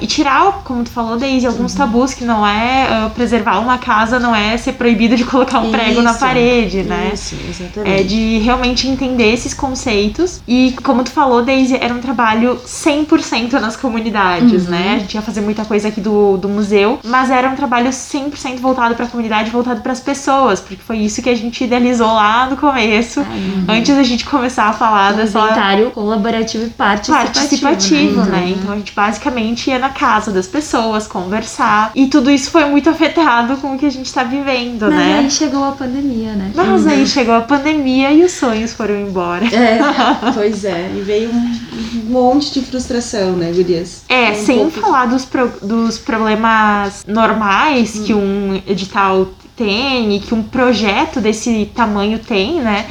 e 0.00 0.06
tirar, 0.06 0.62
como 0.64 0.84
tu 0.84 0.90
falou, 0.90 1.16
Daisy, 1.16 1.46
alguns 1.46 1.72
uhum. 1.72 1.78
tabus 1.78 2.14
que 2.14 2.24
não 2.24 2.46
é 2.46 3.10
preservar 3.14 3.58
uma 3.58 3.78
casa 3.78 4.18
não 4.18 4.34
é 4.34 4.56
ser 4.56 4.74
proibido 4.74 5.16
de 5.16 5.24
colocar 5.24 5.55
colocar 5.60 5.68
um 5.68 5.70
prego 5.70 5.92
isso, 5.92 6.02
na 6.02 6.14
parede, 6.14 6.82
né? 6.82 7.10
Isso, 7.12 7.36
exatamente. 7.48 8.00
É 8.00 8.02
de 8.02 8.38
realmente 8.38 8.88
entender 8.88 9.32
esses 9.32 9.54
conceitos. 9.54 10.40
E 10.46 10.74
como 10.82 11.02
tu 11.02 11.10
falou, 11.10 11.42
Daisy, 11.42 11.76
era 11.80 11.92
um 11.92 12.00
trabalho 12.00 12.58
100% 12.66 13.52
nas 13.52 13.76
comunidades, 13.76 14.64
uhum. 14.64 14.70
né? 14.70 14.94
A 14.96 14.98
gente 14.98 15.14
ia 15.14 15.22
fazer 15.22 15.40
muita 15.40 15.64
coisa 15.64 15.88
aqui 15.88 16.00
do, 16.00 16.36
do 16.36 16.48
museu, 16.48 16.98
mas 17.04 17.30
era 17.30 17.48
um 17.48 17.56
trabalho 17.56 17.90
100% 17.90 18.58
voltado 18.58 18.94
para 18.94 19.06
a 19.06 19.08
comunidade, 19.08 19.50
voltado 19.50 19.80
para 19.80 19.92
as 19.92 20.00
pessoas, 20.00 20.60
porque 20.60 20.76
foi 20.76 20.98
isso 20.98 21.22
que 21.22 21.28
a 21.28 21.36
gente 21.36 21.62
idealizou 21.62 22.06
lá 22.06 22.48
no 22.48 22.56
começo, 22.56 23.20
uhum. 23.20 23.64
antes 23.68 23.94
da 23.94 24.02
gente 24.02 24.24
começar 24.24 24.64
a 24.64 24.72
falar 24.72 25.14
um 25.14 25.16
dessa 25.16 25.38
inventário 25.38 25.90
colaborativo 25.90 26.66
e 26.66 26.70
participativo, 26.70 27.32
participativo 27.32 28.24
né? 28.24 28.40
né? 28.40 28.54
Então 28.56 28.72
a 28.72 28.76
gente 28.76 28.92
basicamente 28.92 29.70
ia 29.70 29.78
na 29.78 29.90
casa 29.90 30.30
das 30.30 30.46
pessoas 30.46 31.06
conversar 31.06 31.92
e 31.94 32.06
tudo 32.06 32.30
isso 32.30 32.50
foi 32.50 32.64
muito 32.66 32.88
afetado 32.90 33.56
com 33.56 33.74
o 33.74 33.78
que 33.78 33.86
a 33.86 33.90
gente 33.90 34.06
está 34.06 34.22
vivendo, 34.22 34.86
Mas 34.90 34.94
né? 34.94 35.28
Chegou 35.36 35.64
a 35.64 35.72
pandemia, 35.72 36.32
né? 36.32 36.52
Mas 36.54 36.84
uhum. 36.84 36.90
aí 36.90 37.06
chegou 37.06 37.34
a 37.34 37.40
pandemia 37.40 38.12
e 38.12 38.24
os 38.24 38.32
sonhos 38.32 38.72
foram 38.72 39.00
embora. 39.00 39.44
É, 39.46 39.78
pois 40.32 40.64
é. 40.64 40.90
E 40.94 41.00
veio 41.00 41.30
um, 41.30 42.10
monte 42.10 42.52
de 42.52 42.62
frustração, 42.62 43.32
né, 43.32 43.52
Gurias? 43.52 44.04
É, 44.08 44.30
um 44.30 44.34
sem 44.34 44.58
pouco... 44.58 44.80
falar 44.80 45.06
dos, 45.06 45.24
pro, 45.24 45.48
dos 45.62 45.98
problemas 45.98 47.04
normais 47.06 47.98
que 47.98 48.14
um 48.14 48.60
edital 48.66 49.28
tem 49.56 50.16
e 50.16 50.20
que 50.20 50.34
um 50.34 50.42
projeto 50.42 51.20
desse 51.20 51.70
tamanho 51.74 52.18
tem, 52.18 52.60
né? 52.60 52.86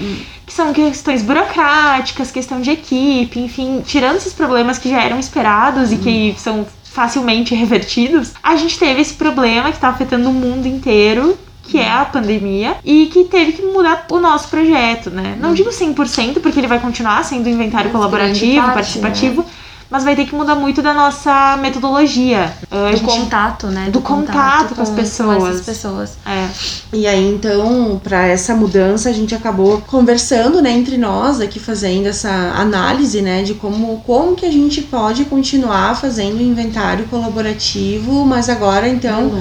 Que 0.45 0.53
são 0.53 0.73
questões 0.73 1.21
burocráticas, 1.21 2.31
questão 2.31 2.61
de 2.61 2.71
equipe, 2.71 3.39
enfim, 3.39 3.81
tirando 3.85 4.17
esses 4.17 4.33
problemas 4.33 4.77
que 4.77 4.89
já 4.89 5.01
eram 5.01 5.19
esperados 5.19 5.91
e 5.91 5.97
que 5.97 6.35
são 6.37 6.65
facilmente 6.83 7.53
revertidos, 7.53 8.31
a 8.41 8.55
gente 8.55 8.79
teve 8.79 9.01
esse 9.01 9.13
problema 9.15 9.69
que 9.69 9.75
está 9.75 9.89
afetando 9.89 10.29
o 10.29 10.33
mundo 10.33 10.65
inteiro 10.65 11.37
que 11.67 11.77
é 11.77 11.91
a 11.91 12.05
pandemia, 12.05 12.77
e 12.83 13.07
que 13.07 13.25
teve 13.25 13.53
que 13.53 13.61
mudar 13.61 14.05
o 14.09 14.19
nosso 14.19 14.47
projeto, 14.49 15.09
né? 15.09 15.35
Não 15.39 15.53
digo 15.53 15.69
100%, 15.69 16.39
porque 16.41 16.59
ele 16.59 16.67
vai 16.67 16.79
continuar 16.79 17.23
sendo 17.23 17.49
inventário 17.49 17.91
mas 17.91 17.99
colaborativo, 17.99 18.61
parte, 18.61 18.73
participativo, 18.73 19.41
né? 19.41 19.47
mas 19.89 20.03
vai 20.03 20.15
ter 20.15 20.25
que 20.25 20.35
mudar 20.35 20.55
muito 20.55 20.81
da 20.81 20.93
nossa 20.93 21.57
metodologia. 21.57 22.51
Uh, 22.71 22.91
do 22.91 22.97
gente, 22.97 23.05
contato, 23.05 23.67
né? 23.67 23.85
Do, 23.85 23.93
do 23.93 24.01
contato, 24.01 24.69
contato, 24.69 24.75
com, 24.75 24.81
as 24.81 24.89
pessoas. 24.89 25.37
Com 25.37 25.47
essas 25.47 25.65
pessoas. 25.65 26.17
É. 26.25 26.47
E 26.93 27.07
aí, 27.07 27.27
então, 27.27 27.99
para 28.03 28.25
essa 28.25 28.55
mudança, 28.55 29.09
a 29.09 29.13
gente 29.13 29.33
acabou 29.33 29.81
conversando, 29.81 30.61
né, 30.61 30.71
entre 30.71 30.97
nós 30.97 31.39
aqui, 31.39 31.59
fazendo 31.59 32.07
essa 32.07 32.29
análise, 32.29 33.21
né, 33.21 33.43
de 33.43 33.53
como, 33.53 34.01
como 34.05 34.35
que 34.35 34.45
a 34.45 34.51
gente 34.51 34.81
pode 34.81 35.25
continuar 35.25 35.95
fazendo 35.95 36.41
inventário 36.41 37.05
colaborativo, 37.05 38.25
mas 38.25 38.49
agora, 38.49 38.87
então 38.87 39.31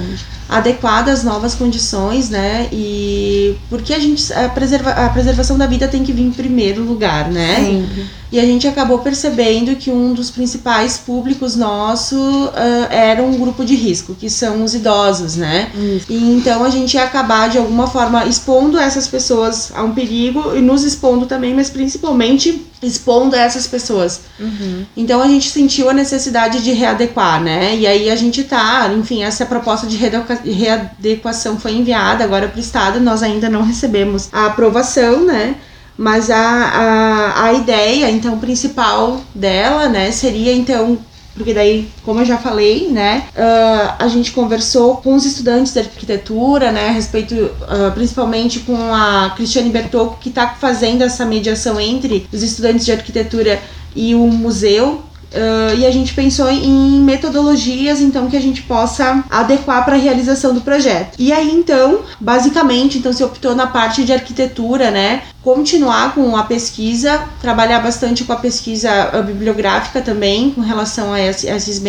adequada 0.47 1.11
às 1.11 1.23
novas 1.23 1.55
condições, 1.55 2.29
né? 2.29 2.69
E 2.71 3.55
porque 3.69 3.93
a 3.93 3.99
gente 3.99 4.31
a, 4.33 4.47
preserva, 4.49 4.91
a 4.91 5.09
preservação 5.09 5.57
da 5.57 5.65
vida 5.65 5.87
tem 5.87 6.03
que 6.03 6.13
vir 6.13 6.23
em 6.23 6.31
primeiro 6.31 6.83
lugar, 6.83 7.31
né? 7.31 7.55
Sempre. 7.55 8.05
E 8.31 8.39
a 8.39 8.43
gente 8.43 8.67
acabou 8.67 8.99
percebendo 8.99 9.75
que 9.75 9.89
um 9.89 10.13
dos 10.13 10.29
principais 10.29 10.97
públicos 10.97 11.55
nosso 11.55 12.15
uh, 12.17 12.87
era 12.89 13.23
um 13.23 13.37
grupo 13.37 13.63
de 13.63 13.75
risco, 13.75 14.13
que 14.13 14.29
são 14.29 14.63
os 14.63 14.73
idosos, 14.73 15.35
né? 15.35 15.71
Isso. 15.73 16.05
E 16.09 16.35
então 16.35 16.63
a 16.63 16.69
gente 16.69 16.95
ia 16.95 17.03
acabar 17.03 17.49
de 17.49 17.57
alguma 17.57 17.87
forma 17.87 18.25
expondo 18.25 18.77
essas 18.77 19.07
pessoas 19.07 19.71
a 19.73 19.83
um 19.83 19.93
perigo 19.93 20.55
e 20.55 20.61
nos 20.61 20.83
expondo 20.83 21.25
também, 21.25 21.53
mas 21.53 21.69
principalmente 21.69 22.65
expondo 22.81 23.35
essas 23.35 23.67
pessoas. 23.67 24.21
Uhum. 24.39 24.85
Então 24.95 25.21
a 25.21 25.27
gente 25.27 25.49
sentiu 25.49 25.89
a 25.89 25.93
necessidade 25.93 26.63
de 26.63 26.71
readequar, 26.71 27.41
né? 27.41 27.75
E 27.75 27.87
aí 27.87 28.09
a 28.09 28.15
gente 28.15 28.43
tá, 28.43 28.91
enfim, 28.93 29.23
essa 29.23 29.45
proposta 29.45 29.87
de 29.87 29.97
readequação 29.97 31.59
foi 31.59 31.73
enviada 31.73 32.23
agora 32.23 32.47
para 32.47 32.57
o 32.57 32.61
Estado, 32.61 32.99
nós 32.99 33.23
ainda 33.23 33.49
não 33.49 33.63
recebemos 33.63 34.29
a 34.31 34.47
aprovação, 34.47 35.25
né? 35.25 35.55
Mas 35.97 36.29
a, 36.29 36.37
a, 36.37 37.45
a 37.45 37.53
ideia, 37.53 38.09
então, 38.09 38.37
principal 38.37 39.21
dela, 39.33 39.87
né, 39.87 40.11
seria, 40.11 40.53
então, 40.53 40.99
porque 41.35 41.53
daí, 41.53 41.89
como 42.03 42.21
eu 42.21 42.25
já 42.25 42.37
falei, 42.37 42.89
né, 42.89 43.27
uh, 43.35 43.95
a 43.99 44.07
gente 44.07 44.31
conversou 44.31 44.97
com 44.97 45.15
os 45.15 45.25
estudantes 45.25 45.73
de 45.73 45.79
arquitetura, 45.79 46.71
né, 46.71 46.87
a 46.87 46.91
respeito, 46.91 47.35
uh, 47.35 47.91
principalmente 47.93 48.59
com 48.59 48.93
a 48.93 49.33
Cristiane 49.35 49.69
Bertocco, 49.69 50.17
que 50.19 50.29
está 50.29 50.49
fazendo 50.49 51.03
essa 51.03 51.25
mediação 51.25 51.79
entre 51.79 52.25
os 52.31 52.41
estudantes 52.41 52.85
de 52.85 52.93
arquitetura 52.93 53.61
e 53.93 54.15
o 54.15 54.27
museu, 54.27 55.03
Uh, 55.35 55.75
e 55.77 55.85
a 55.85 55.91
gente 55.91 56.13
pensou 56.13 56.49
em 56.49 57.01
metodologias 57.01 57.99
então 57.99 58.29
que 58.29 58.37
a 58.37 58.41
gente 58.41 58.61
possa 58.61 59.21
adequar 59.29 59.83
para 59.83 59.95
a 59.95 59.99
realização 59.99 60.53
do 60.53 60.61
projeto. 60.61 61.15
E 61.19 61.33
aí 61.33 61.51
então, 61.51 62.03
basicamente, 62.19 62.97
então 62.97 63.11
se 63.11 63.23
optou 63.23 63.53
na 63.53 63.67
parte 63.67 64.05
de 64.05 64.13
arquitetura, 64.13 64.91
né? 64.91 65.23
Continuar 65.43 66.15
com 66.15 66.37
a 66.37 66.43
pesquisa, 66.43 67.21
trabalhar 67.41 67.79
bastante 67.79 68.23
com 68.23 68.31
a 68.31 68.37
pesquisa 68.37 68.89
bibliográfica 69.25 70.01
também, 70.01 70.51
com 70.51 70.61
relação 70.61 71.11
a 71.11 71.21
esses 71.21 71.79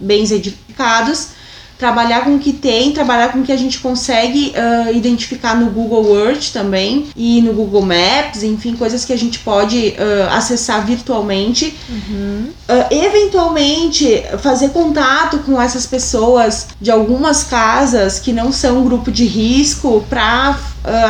bens 0.00 0.30
edificados 0.32 1.35
trabalhar 1.78 2.24
com 2.24 2.36
o 2.36 2.38
que 2.38 2.52
tem, 2.52 2.92
trabalhar 2.92 3.32
com 3.32 3.40
o 3.40 3.42
que 3.42 3.52
a 3.52 3.56
gente 3.56 3.78
consegue 3.78 4.52
uh, 4.56 4.96
identificar 4.96 5.54
no 5.54 5.66
Google 5.70 6.16
Earth 6.18 6.52
também 6.52 7.08
e 7.14 7.42
no 7.42 7.52
Google 7.52 7.82
Maps, 7.82 8.42
enfim, 8.42 8.74
coisas 8.74 9.04
que 9.04 9.12
a 9.12 9.18
gente 9.18 9.38
pode 9.40 9.88
uh, 9.90 10.32
acessar 10.32 10.86
virtualmente. 10.86 11.76
Uhum. 11.88 12.48
Uh, 12.68 12.94
eventualmente, 12.94 14.22
fazer 14.38 14.70
contato 14.70 15.38
com 15.40 15.60
essas 15.60 15.86
pessoas 15.86 16.68
de 16.80 16.90
algumas 16.90 17.44
casas 17.44 18.18
que 18.18 18.32
não 18.32 18.50
são 18.52 18.84
grupo 18.84 19.10
de 19.10 19.24
risco 19.24 20.04
para 20.08 20.58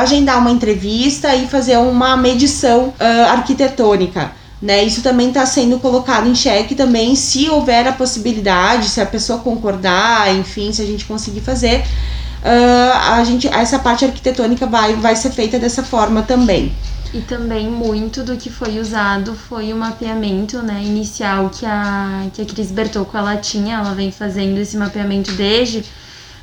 agendar 0.00 0.38
uma 0.38 0.50
entrevista 0.50 1.34
e 1.34 1.46
fazer 1.46 1.76
uma 1.76 2.16
medição 2.16 2.94
arquitetônica. 3.30 4.30
Né? 4.60 4.84
Isso 4.84 5.02
também 5.02 5.28
está 5.28 5.44
sendo 5.44 5.78
colocado 5.78 6.28
em 6.28 6.34
xeque 6.34 6.74
também, 6.74 7.14
se 7.14 7.48
houver 7.50 7.86
a 7.86 7.92
possibilidade, 7.92 8.88
se 8.88 9.00
a 9.00 9.06
pessoa 9.06 9.38
concordar, 9.40 10.34
enfim, 10.34 10.72
se 10.72 10.80
a 10.80 10.86
gente 10.86 11.04
conseguir 11.04 11.40
fazer, 11.40 11.80
uh, 11.80 13.12
a 13.12 13.22
gente, 13.24 13.46
essa 13.48 13.78
parte 13.78 14.04
arquitetônica 14.04 14.66
vai, 14.66 14.94
vai 14.94 15.14
ser 15.14 15.30
feita 15.30 15.58
dessa 15.58 15.82
forma 15.82 16.22
também. 16.22 16.72
E 17.12 17.20
também 17.20 17.68
muito 17.68 18.22
do 18.22 18.36
que 18.36 18.50
foi 18.50 18.78
usado 18.78 19.34
foi 19.34 19.72
o 19.72 19.76
mapeamento 19.76 20.58
né, 20.62 20.82
inicial 20.82 21.50
que 21.50 21.64
a, 21.64 22.26
que 22.32 22.42
a 22.42 22.44
Cris 22.44 22.70
Bertocco 22.70 23.16
ela 23.16 23.36
tinha, 23.36 23.76
ela 23.76 23.94
vem 23.94 24.10
fazendo 24.10 24.58
esse 24.58 24.76
mapeamento 24.76 25.32
desde 25.32 25.84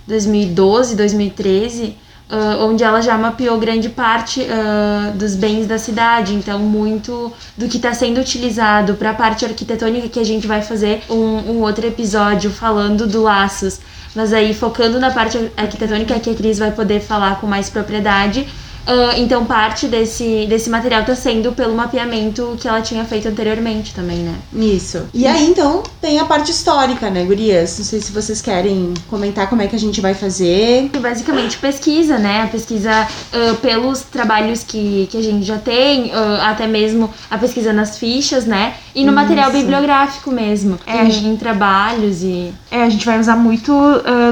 2012, 0.08 0.96
2013, 0.96 1.98
Uh, 2.30 2.63
onde 2.63 2.84
ela 2.84 3.00
já 3.01 3.15
mapeou 3.15 3.60
grande 3.60 3.89
parte 3.89 4.42
uh, 4.42 5.15
dos 5.15 5.36
bens 5.36 5.68
da 5.68 5.77
cidade. 5.77 6.34
Então, 6.34 6.58
muito 6.58 7.32
do 7.56 7.68
que 7.68 7.77
está 7.77 7.94
sendo 7.94 8.20
utilizado 8.20 8.96
para 8.96 9.12
a 9.12 9.13
parte 9.13 9.46
arquitetônica, 9.46 10.08
que 10.08 10.20
a 10.20 10.24
gente 10.24 10.48
vai 10.48 10.62
fazer 10.62 11.03
um, 11.10 11.15
um, 11.15 11.62
outro 11.62 11.86
episódio 11.86 12.50
falando 12.50 13.06
do 13.06 13.22
Laços. 13.22 13.80
Mas 14.15 14.34
aí, 14.34 14.53
focando 14.53 15.00
na 15.00 15.12
parte 15.12 15.38
arquitetônica, 15.56 16.20
que 16.20 16.30
a 16.30 16.34
Cris 16.34 16.58
vai 16.58 16.72
poder 16.72 17.01
falar 17.01 17.39
com 17.39 17.46
mais 17.46 17.70
propriedade, 17.70 18.48
Uh, 18.86 19.18
então, 19.18 19.46
parte 19.46 19.88
desse, 19.88 20.46
desse 20.48 20.70
material 20.70 21.02
está 21.02 21.16
sendo 21.16 21.54
pelo 21.54 21.74
mapeamento 21.74 22.58
que 22.60 22.68
ela 22.68 22.82
tinha 22.82 23.06
feito 23.06 23.28
anteriormente 23.28 23.94
também, 23.94 24.18
né? 24.18 24.36
Isso. 24.54 25.08
E 25.13 25.25
aí, 25.25 25.46
então, 25.46 25.84
tem 26.02 26.20
a 26.20 26.25
parte 26.25 26.52
histórica, 26.52 27.10
né, 27.10 27.24
gurias? 27.24 27.78
Não 27.78 27.86
sei 27.86 28.02
se 28.02 28.12
vocês 28.12 28.42
querem 28.42 28.94
comentar 29.10 29.50
como 29.50 29.62
é 29.62 29.68
que 29.68 29.75
a 29.75 29.80
gente 29.80 30.02
vai 30.02 30.13
fazer. 30.13 30.90
Basicamente, 31.00 31.58
pesquisa, 31.58 32.18
né? 32.18 32.44
A 32.44 32.48
pesquisa 32.48 33.08
uh, 33.34 33.56
pelos 33.58 34.02
trabalhos 34.02 34.63
que, 34.63 35.08
que 35.10 35.18
a 35.18 35.24
gente 35.24 35.46
já 35.46 35.58
tem, 35.58 36.08
uh, 36.08 36.42
até 36.42 36.68
mesmo 36.68 37.10
a 37.32 37.38
pesquisa 37.38 37.72
nas 37.72 37.98
fichas, 37.98 38.46
né? 38.46 38.74
E 38.94 39.04
no 39.04 39.08
Isso. 39.08 39.16
material 39.16 39.52
bibliográfico 39.52 40.30
mesmo. 40.30 40.78
É, 40.86 41.06
em, 41.06 41.34
em, 41.34 41.38
trabalhos 41.38 42.22
e. 42.22 42.54
É, 42.70 42.84
a 42.84 42.90
gente 42.90 43.06
vai 43.06 43.20
usar 43.20 43.36
muito 43.36 43.74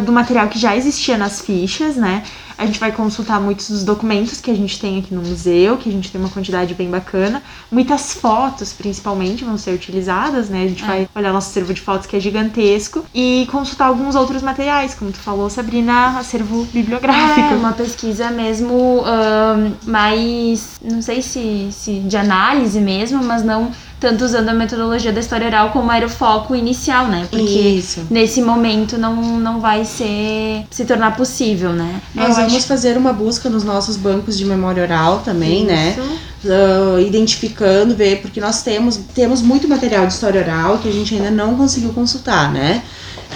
do 0.04 0.12
material 0.12 0.48
que 0.48 0.60
já 0.60 0.76
existia 0.76 1.18
nas 1.18 1.42
fichas, 1.42 1.96
né? 1.96 2.24
A 2.62 2.66
gente 2.68 2.80
vai 2.80 2.92
consultar 2.92 3.42
muitos 3.42 3.72
dos 3.72 3.84
documentos 3.84 4.40
que 4.40 4.52
a 4.52 4.56
gente 4.56 4.80
tem 4.80 5.00
aqui 5.00 5.16
no 5.16 5.24
museu, 5.24 5.78
que 5.78 5.90
a 5.90 5.92
gente 5.92 6.12
tem 6.12 6.22
uma 6.22 6.30
quantidade 6.30 6.76
bem 6.76 6.92
bacana. 6.92 7.42
Muitas 7.72 8.14
fotos, 8.14 8.72
principalmente, 8.72 9.44
vão 9.44 9.58
ser 9.58 9.72
utilizadas, 9.72 10.48
né? 10.48 10.66
A 10.66 10.68
gente 10.68 10.84
é. 10.84 10.86
vai 10.86 11.10
olhar 11.16 11.34
nosso 11.34 11.50
acervo 11.50 11.74
de 11.74 11.82
fotos, 11.82 12.06
que 12.06 12.16
é 12.16 12.20
gigantesco, 12.20 13.04
e 13.16 13.48
consultar 13.52 13.88
alguns 13.88 14.14
outros 14.14 14.44
materiais, 14.44 14.94
como 14.94 15.12
tu 15.12 15.18
falou, 15.18 15.50
Sabrina, 15.50 16.20
acervo 16.20 16.64
bibliográfico. 16.66 17.52
É, 17.52 17.56
uma 17.56 17.74
pesquisa 17.74 18.30
mesmo 18.30 19.00
uh, 19.00 19.90
mais, 19.90 20.80
não 20.84 21.02
sei 21.02 21.24
se, 21.24 21.70
se 21.72 21.94
de 22.02 22.16
análise 22.16 22.80
mesmo, 22.80 23.24
mas 23.24 23.44
não 23.44 23.72
tanto 24.02 24.26
usando 24.26 24.50
a 24.50 24.54
metodologia 24.54 25.14
da 25.14 25.20
história 25.20 25.46
oral 25.46 25.70
como 25.70 25.92
era 25.92 26.08
o 26.08 26.10
foco 26.10 26.56
inicial, 26.56 27.08
né? 27.08 27.28
Porque 27.30 27.44
Isso. 27.44 28.08
nesse 28.10 28.42
momento 28.42 28.98
não, 28.98 29.40
não 29.40 29.62
vai 29.62 29.86
ser 29.86 30.66
se 30.72 30.84
tornar 30.86 31.16
possível, 31.16 31.72
né? 31.72 32.02
Nós 32.16 32.36
vamos 32.36 32.56
acho... 32.56 32.66
fazer 32.66 32.98
uma 32.98 33.14
busca 33.14 33.48
nos 33.48 33.64
nossos 33.64 33.96
bancos 33.96 34.36
de 34.36 34.44
memória 34.44 34.82
oral 34.82 35.20
também, 35.20 35.64
né? 35.64 35.92
Isso. 35.92 36.02
né? 36.02 36.18
Uh, 36.44 37.00
identificando, 37.00 37.96
ver, 37.96 38.20
porque 38.24 38.42
nós 38.42 38.64
temos, 38.64 38.98
temos 39.14 39.44
muito 39.44 39.68
material 39.68 40.08
de 40.08 40.14
história 40.14 40.42
oral 40.42 40.80
que 40.80 40.90
a 40.90 40.92
gente 40.92 41.14
ainda 41.14 41.30
não 41.30 41.56
conseguiu 41.56 41.94
consultar, 41.94 42.52
né? 42.52 42.82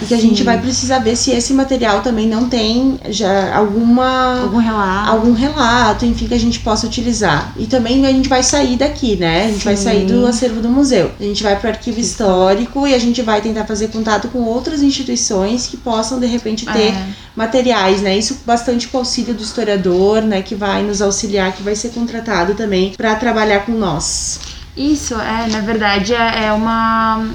E 0.00 0.06
que 0.06 0.14
a 0.14 0.18
gente 0.18 0.42
vai 0.42 0.60
precisar 0.60 0.98
ver 0.98 1.16
se 1.16 1.30
esse 1.30 1.54
material 1.54 2.02
também 2.02 2.28
não 2.28 2.48
tem 2.48 2.98
já 3.08 3.56
alguma 3.56 4.42
algum 4.42 4.58
relato, 4.58 5.10
algum 5.10 5.32
relato, 5.32 6.04
enfim, 6.04 6.26
que 6.26 6.34
a 6.34 6.38
gente 6.38 6.60
possa 6.60 6.86
utilizar. 6.86 7.52
E 7.56 7.66
também 7.66 8.04
a 8.06 8.10
gente 8.10 8.28
vai 8.28 8.42
sair 8.42 8.76
daqui, 8.76 9.16
né? 9.16 9.44
A 9.44 9.48
gente 9.48 9.58
Sim. 9.58 9.64
vai 9.64 9.76
sair 9.76 10.06
do 10.06 10.26
acervo 10.26 10.60
do 10.60 10.68
museu. 10.68 11.10
A 11.18 11.22
gente 11.22 11.42
vai 11.42 11.56
para 11.56 11.68
o 11.68 11.70
arquivo 11.72 11.98
histórico 11.98 12.86
e 12.86 12.94
a 12.94 12.98
gente 12.98 13.22
vai 13.22 13.40
tentar 13.40 13.64
fazer 13.64 13.88
contato 13.88 14.28
com 14.28 14.40
outras 14.40 14.82
instituições 14.82 15.66
que 15.66 15.76
possam 15.76 16.20
de 16.20 16.26
repente 16.26 16.66
ter 16.66 16.92
é. 16.92 17.06
materiais, 17.34 18.02
né? 18.02 18.16
Isso 18.16 18.38
bastante 18.44 18.88
com 18.88 18.98
o 18.98 19.00
auxílio 19.00 19.34
do 19.34 19.42
historiador, 19.42 20.22
né, 20.22 20.42
que 20.42 20.54
vai 20.54 20.82
nos 20.82 21.00
auxiliar, 21.00 21.52
que 21.52 21.62
vai 21.62 21.74
ser 21.74 21.90
contratado 21.90 22.54
também 22.54 22.92
para 22.96 23.14
trabalhar 23.14 23.60
com 23.60 23.72
nós. 23.72 24.55
Isso, 24.76 25.14
é, 25.14 25.48
na 25.50 25.60
verdade 25.60 26.12
é, 26.14 26.46
é 26.46 26.52
uma, 26.52 27.26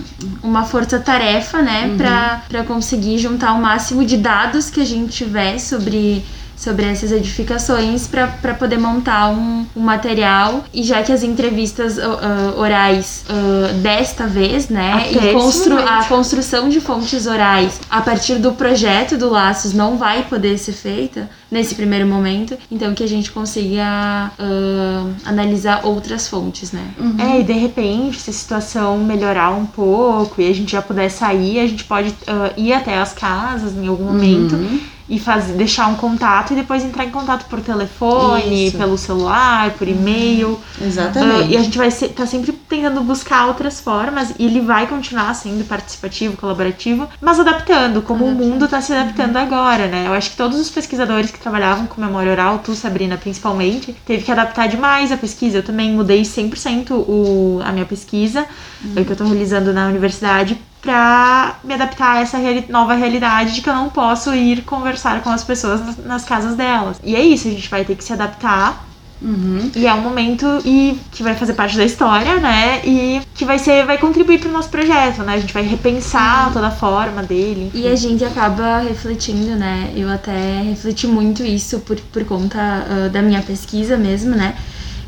uma 0.43 0.63
força-tarefa, 0.63 1.59
né, 1.59 1.87
uhum. 1.87 1.97
para 1.97 2.63
conseguir 2.63 3.17
juntar 3.17 3.53
o 3.53 3.61
máximo 3.61 4.05
de 4.05 4.15
dados 4.15 4.69
que 4.69 4.79
a 4.79 4.85
gente 4.85 5.11
tiver 5.11 5.57
sobre 5.57 6.23
sobre 6.61 6.85
essas 6.85 7.11
edificações 7.11 8.05
para 8.05 8.53
poder 8.53 8.77
montar 8.77 9.29
um, 9.29 9.65
um, 9.75 9.81
material. 9.81 10.63
E 10.71 10.83
já 10.83 11.01
que 11.01 11.11
as 11.11 11.23
entrevistas 11.23 11.97
uh, 11.97 12.55
orais 12.55 13.25
uh, 13.27 13.73
desta 13.79 14.27
vez, 14.27 14.69
né, 14.69 15.07
e 15.11 15.33
constru 15.33 15.75
a 15.75 16.03
construção 16.03 16.69
de 16.69 16.79
fontes 16.79 17.25
orais 17.25 17.81
a 17.89 17.99
partir 17.99 18.35
do 18.35 18.51
projeto 18.51 19.17
do 19.17 19.27
Laços 19.27 19.73
não 19.73 19.97
vai 19.97 20.23
poder 20.23 20.59
ser 20.59 20.73
feita 20.73 21.27
nesse 21.49 21.73
primeiro 21.73 22.05
momento, 22.05 22.55
então 22.71 22.93
que 22.93 23.03
a 23.03 23.07
gente 23.07 23.31
consiga 23.31 24.31
uh, 24.39 25.13
analisar 25.25 25.81
outras 25.83 26.27
fontes, 26.27 26.71
né? 26.71 26.91
Uhum. 26.99 27.15
É, 27.19 27.39
e 27.39 27.43
de 27.43 27.53
repente, 27.53 28.19
se 28.19 28.29
a 28.29 28.33
situação 28.33 28.99
melhorar 28.99 29.49
um 29.49 29.65
pouco 29.65 30.39
e 30.39 30.49
a 30.49 30.53
gente 30.53 30.73
já 30.73 30.81
puder 30.81 31.09
sair, 31.09 31.59
a 31.59 31.67
gente 31.67 31.83
pode 31.85 32.13
ir 32.55 32.71
até 32.71 32.97
as 32.97 33.13
casas 33.13 33.75
em 33.75 33.87
algum 33.87 34.05
momento. 34.05 34.55
Uhum 34.55 34.79
e 35.11 35.19
fazer, 35.19 35.51
deixar 35.55 35.87
um 35.87 35.95
contato 35.95 36.53
e 36.53 36.55
depois 36.55 36.85
entrar 36.85 37.03
em 37.03 37.09
contato 37.09 37.45
por 37.49 37.59
telefone, 37.59 38.67
Isso. 38.67 38.77
pelo 38.77 38.97
celular, 38.97 39.71
por 39.71 39.85
e-mail. 39.85 40.57
Exatamente. 40.81 41.49
Uh, 41.49 41.51
e 41.51 41.57
a 41.57 41.61
gente 41.61 41.77
vai 41.77 41.89
estar 41.89 42.07
tá 42.07 42.25
sempre 42.25 42.53
tentando 42.53 43.01
buscar 43.01 43.47
outras 43.47 43.81
formas 43.81 44.33
e 44.39 44.45
ele 44.45 44.61
vai 44.61 44.87
continuar 44.87 45.33
sendo 45.33 45.65
participativo, 45.65 46.37
colaborativo, 46.37 47.09
mas 47.19 47.41
adaptando, 47.41 48.01
como 48.01 48.23
adaptando. 48.23 48.45
o 48.45 48.49
mundo 48.51 48.65
está 48.65 48.79
se 48.79 48.93
adaptando 48.93 49.35
uhum. 49.35 49.41
agora, 49.41 49.87
né? 49.87 50.07
Eu 50.07 50.13
acho 50.13 50.31
que 50.31 50.37
todos 50.37 50.57
os 50.57 50.69
pesquisadores 50.69 51.29
que 51.29 51.39
trabalhavam 51.39 51.87
com 51.87 51.99
memória 51.99 52.31
oral, 52.31 52.59
tu, 52.59 52.73
Sabrina, 52.73 53.17
principalmente, 53.17 53.93
teve 54.05 54.23
que 54.23 54.31
adaptar 54.31 54.69
demais 54.69 55.11
a 55.11 55.17
pesquisa. 55.17 55.57
Eu 55.57 55.63
também 55.63 55.91
mudei 55.91 56.21
100% 56.21 56.91
o, 56.91 57.59
a 57.65 57.73
minha 57.73 57.85
pesquisa, 57.85 58.45
uhum. 58.81 58.93
que 58.93 59.09
eu 59.09 59.11
estou 59.11 59.27
realizando 59.27 59.73
na 59.73 59.87
universidade, 59.87 60.57
para 60.81 61.57
me 61.63 61.73
adaptar 61.73 62.17
a 62.17 62.21
essa 62.21 62.37
reali 62.37 62.65
nova 62.69 62.95
realidade 62.95 63.53
de 63.53 63.61
que 63.61 63.69
eu 63.69 63.75
não 63.75 63.89
posso 63.89 64.33
ir 64.33 64.63
conversar 64.63 65.21
com 65.21 65.29
as 65.29 65.43
pessoas 65.43 65.79
nas, 65.85 65.97
nas 66.05 66.25
casas 66.25 66.55
delas. 66.55 66.99
E 67.03 67.15
é 67.15 67.21
isso, 67.21 67.47
a 67.47 67.51
gente 67.51 67.69
vai 67.69 67.85
ter 67.85 67.95
que 67.95 68.03
se 68.03 68.13
adaptar 68.13 68.85
Uhum. 69.21 69.71
E 69.75 69.85
é 69.85 69.93
um 69.93 70.01
momento 70.01 70.45
e 70.65 70.99
que 71.11 71.21
vai 71.21 71.35
fazer 71.35 71.53
parte 71.53 71.77
da 71.77 71.85
história, 71.85 72.37
né? 72.37 72.81
E 72.83 73.21
que 73.35 73.45
vai 73.45 73.59
ser, 73.59 73.85
vai 73.85 73.97
contribuir 73.97 74.39
para 74.39 74.49
o 74.49 74.51
nosso 74.51 74.69
projeto, 74.69 75.21
né? 75.21 75.35
A 75.35 75.39
gente 75.39 75.53
vai 75.53 75.63
repensar 75.63 76.47
uhum. 76.47 76.53
toda 76.53 76.67
a 76.67 76.71
forma 76.71 77.21
dele. 77.21 77.67
Enfim. 77.67 77.81
E 77.81 77.87
a 77.87 77.95
gente 77.95 78.25
acaba 78.25 78.79
refletindo, 78.79 79.55
né? 79.55 79.93
Eu 79.95 80.09
até 80.09 80.61
refleti 80.63 81.05
muito 81.05 81.43
isso 81.43 81.79
por, 81.81 81.97
por 82.11 82.25
conta 82.25 82.57
uh, 82.57 83.09
da 83.09 83.21
minha 83.21 83.41
pesquisa 83.43 83.95
mesmo, 83.95 84.35
né? 84.35 84.55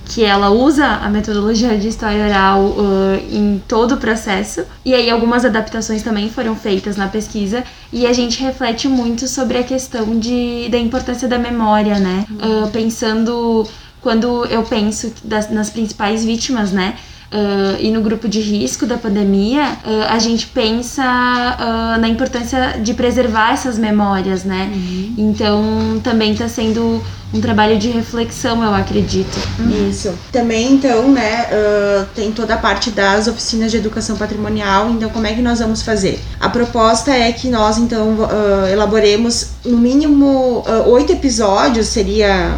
Que 0.06 0.24
ela 0.24 0.50
usa 0.50 0.86
a 0.86 1.10
metodologia 1.10 1.78
de 1.78 1.88
história 1.88 2.26
oral 2.26 2.62
uh, 2.62 3.16
em 3.32 3.62
todo 3.68 3.96
o 3.96 3.98
processo. 3.98 4.64
E 4.84 4.94
aí 4.94 5.10
algumas 5.10 5.46
adaptações 5.46 6.04
também 6.04 6.30
foram 6.30 6.56
feitas 6.56 6.98
na 6.98 7.08
pesquisa 7.08 7.64
e 7.92 8.06
a 8.06 8.14
gente 8.14 8.42
reflete 8.42 8.88
muito 8.88 9.28
sobre 9.28 9.58
a 9.58 9.64
questão 9.64 10.20
de, 10.20 10.68
da 10.70 10.78
importância 10.78 11.28
da 11.28 11.38
memória, 11.38 12.00
né? 12.00 12.26
Uh, 12.32 12.70
pensando 12.70 13.68
quando 14.02 14.46
eu 14.46 14.64
penso 14.64 15.14
das, 15.24 15.50
nas 15.50 15.70
principais 15.70 16.26
vítimas, 16.26 16.72
né? 16.72 16.96
Uh, 17.34 17.78
e 17.80 17.92
no 17.92 18.02
grupo 18.02 18.30
de 18.30 18.40
risco 18.40 18.86
da 18.86 18.98
pandemia, 18.98 19.78
uh, 19.84 20.04
a 20.10 20.20
gente 20.20 20.48
pensa 20.48 21.04
uh, 21.04 22.00
na 22.00 22.08
importância 22.08 22.80
de 22.82 22.94
preservar 22.94 23.54
essas 23.54 23.78
memórias, 23.78 24.44
né? 24.44 24.72
Uhum. 24.74 25.14
Então 25.18 26.02
também 26.04 26.34
está 26.34 26.48
sendo 26.48 27.02
um 27.34 27.42
trabalho 27.42 27.80
de 27.80 27.90
reflexão, 27.90 28.64
eu 28.64 28.76
acredito. 28.76 29.36
Uhum. 29.58 29.90
Isso. 29.90 30.14
Também, 30.32 30.74
então, 30.74 31.12
né, 31.12 31.48
uh, 31.52 32.06
tem 32.14 32.32
toda 32.32 32.54
a 32.54 32.58
parte 32.58 32.92
das 32.92 33.28
oficinas 33.28 33.72
de 33.72 33.78
educação 33.78 34.16
patrimonial. 34.16 34.92
Então, 34.92 35.10
como 35.10 35.26
é 35.26 35.34
que 35.34 35.42
nós 35.42 35.58
vamos 35.58 35.82
fazer? 35.82 36.22
A 36.40 36.48
proposta 36.48 37.12
é 37.12 37.32
que 37.32 37.50
nós, 37.50 37.80
então, 37.80 38.10
uh, 38.10 38.68
elaboremos 38.72 39.48
no 39.66 39.80
mínimo 39.80 40.64
oito 40.86 41.12
episódios, 41.12 41.88
seria 41.88 42.52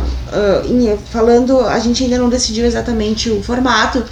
falando, 1.12 1.62
a 1.62 1.80
gente 1.80 2.04
ainda 2.04 2.18
não 2.18 2.28
decidiu 2.28 2.66
exatamente 2.66 3.30
o 3.30 3.42
formato 3.42 4.04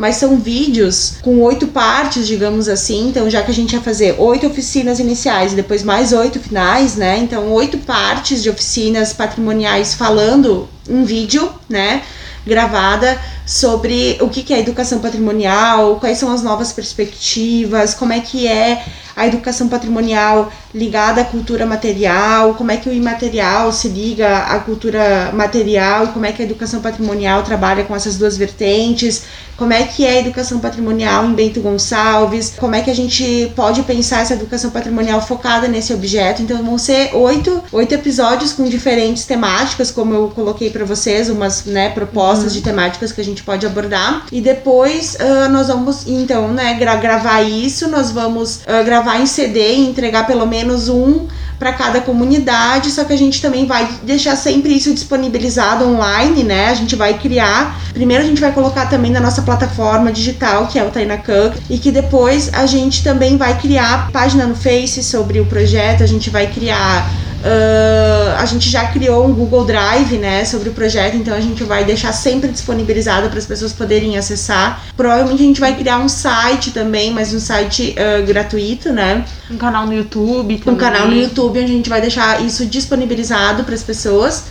mas 0.00 0.16
são 0.16 0.38
vídeos 0.38 1.16
com 1.20 1.42
oito 1.42 1.66
partes, 1.66 2.26
digamos 2.26 2.70
assim. 2.70 3.10
Então, 3.10 3.28
já 3.28 3.42
que 3.42 3.50
a 3.50 3.54
gente 3.54 3.74
ia 3.74 3.82
fazer 3.82 4.14
oito 4.18 4.46
oficinas 4.46 4.98
iniciais 4.98 5.52
e 5.52 5.56
depois 5.56 5.82
mais 5.82 6.14
oito 6.14 6.40
finais, 6.40 6.96
né? 6.96 7.18
Então, 7.18 7.52
oito 7.52 7.76
partes 7.76 8.42
de 8.42 8.48
oficinas 8.48 9.12
patrimoniais 9.12 9.92
falando 9.92 10.66
um 10.88 11.04
vídeo, 11.04 11.52
né? 11.68 12.02
Gravada 12.46 13.20
sobre 13.44 14.16
o 14.22 14.30
que 14.30 14.54
é 14.54 14.60
educação 14.60 15.00
patrimonial, 15.00 15.96
quais 16.00 16.16
são 16.16 16.32
as 16.32 16.42
novas 16.42 16.72
perspectivas, 16.72 17.92
como 17.92 18.14
é 18.14 18.20
que 18.20 18.48
é 18.48 18.82
a 19.20 19.26
educação 19.26 19.68
patrimonial 19.68 20.50
ligada 20.74 21.20
à 21.20 21.24
cultura 21.24 21.66
material, 21.66 22.54
como 22.54 22.70
é 22.70 22.76
que 22.76 22.88
o 22.88 22.92
imaterial 22.92 23.70
se 23.70 23.88
liga 23.88 24.38
à 24.38 24.58
cultura 24.60 25.30
material, 25.34 26.08
como 26.08 26.24
é 26.24 26.32
que 26.32 26.40
a 26.40 26.44
educação 26.44 26.80
patrimonial 26.80 27.42
trabalha 27.42 27.84
com 27.84 27.94
essas 27.94 28.16
duas 28.16 28.36
vertentes, 28.36 29.24
como 29.60 29.74
é 29.74 29.82
que 29.82 30.06
é 30.06 30.12
a 30.12 30.20
educação 30.20 30.58
patrimonial 30.58 31.26
em 31.26 31.34
Bento 31.34 31.60
Gonçalves, 31.60 32.54
como 32.56 32.74
é 32.74 32.80
que 32.80 32.90
a 32.90 32.96
gente 32.96 33.52
pode 33.54 33.82
pensar 33.82 34.22
essa 34.22 34.32
educação 34.32 34.70
patrimonial 34.70 35.20
focada 35.20 35.68
nesse 35.68 35.92
objeto. 35.92 36.40
Então 36.40 36.64
vão 36.64 36.78
ser 36.78 37.14
oito, 37.14 37.62
oito 37.70 37.94
episódios 37.94 38.54
com 38.54 38.64
diferentes 38.64 39.26
temáticas, 39.26 39.90
como 39.90 40.14
eu 40.14 40.28
coloquei 40.34 40.70
para 40.70 40.86
vocês, 40.86 41.28
umas 41.28 41.66
né, 41.66 41.90
propostas 41.90 42.52
uhum. 42.52 42.58
de 42.58 42.62
temáticas 42.62 43.12
que 43.12 43.20
a 43.20 43.24
gente 43.24 43.42
pode 43.42 43.66
abordar. 43.66 44.24
E 44.32 44.40
depois 44.40 45.14
uh, 45.16 45.50
nós 45.50 45.66
vamos, 45.66 46.06
então, 46.06 46.48
né, 46.48 46.72
gra 46.78 46.96
gravar 46.96 47.42
isso, 47.42 47.86
nós 47.86 48.10
vamos 48.10 48.60
uh, 48.60 48.82
gravar 48.82 49.09
em 49.18 49.26
CD 49.26 49.76
e 49.76 49.88
entregar 49.88 50.26
pelo 50.26 50.46
menos 50.46 50.88
um 50.88 51.26
para 51.58 51.74
cada 51.74 52.00
comunidade, 52.00 52.90
só 52.90 53.04
que 53.04 53.12
a 53.12 53.18
gente 53.18 53.42
também 53.42 53.66
vai 53.66 53.86
deixar 54.02 54.34
sempre 54.34 54.74
isso 54.74 54.94
disponibilizado 54.94 55.86
online, 55.86 56.42
né? 56.42 56.68
A 56.68 56.74
gente 56.74 56.96
vai 56.96 57.18
criar. 57.18 57.78
Primeiro 57.92 58.24
a 58.24 58.26
gente 58.26 58.40
vai 58.40 58.50
colocar 58.50 58.86
também 58.86 59.10
na 59.10 59.20
nossa 59.20 59.42
plataforma 59.42 60.10
digital, 60.10 60.66
que 60.68 60.78
é 60.78 60.84
o 60.84 60.90
Tainacan, 60.90 61.52
e 61.68 61.76
que 61.76 61.92
depois 61.92 62.48
a 62.54 62.64
gente 62.64 63.04
também 63.04 63.36
vai 63.36 63.58
criar 63.60 64.10
página 64.10 64.46
no 64.46 64.54
Face 64.54 65.02
sobre 65.02 65.38
o 65.38 65.44
projeto, 65.44 66.02
a 66.02 66.06
gente 66.06 66.30
vai 66.30 66.46
criar 66.46 67.10
Uh, 67.40 68.36
a 68.36 68.44
gente 68.44 68.68
já 68.68 68.86
criou 68.88 69.26
um 69.26 69.32
Google 69.32 69.64
Drive, 69.64 70.18
né, 70.18 70.44
sobre 70.44 70.68
o 70.68 70.72
projeto, 70.72 71.16
então 71.16 71.34
a 71.34 71.40
gente 71.40 71.64
vai 71.64 71.84
deixar 71.84 72.12
sempre 72.12 72.50
disponibilizado 72.50 73.30
para 73.30 73.38
as 73.38 73.46
pessoas 73.46 73.72
poderem 73.72 74.18
acessar. 74.18 74.84
Provavelmente 74.94 75.42
a 75.42 75.46
gente 75.46 75.60
vai 75.60 75.74
criar 75.74 75.98
um 75.98 76.08
site 76.08 76.70
também, 76.70 77.12
mas 77.12 77.32
um 77.32 77.40
site 77.40 77.94
uh, 77.96 78.26
gratuito, 78.26 78.92
né? 78.92 79.24
Um 79.50 79.56
canal 79.56 79.86
no 79.86 79.94
YouTube 79.94 80.58
também. 80.58 80.74
Um 80.74 80.78
canal 80.78 81.08
no 81.08 81.16
YouTube 81.16 81.60
onde 81.60 81.72
a 81.72 81.76
gente 81.76 81.88
vai 81.88 82.00
deixar 82.00 82.44
isso 82.44 82.66
disponibilizado 82.66 83.64
para 83.64 83.74
as 83.74 83.82
pessoas. 83.82 84.44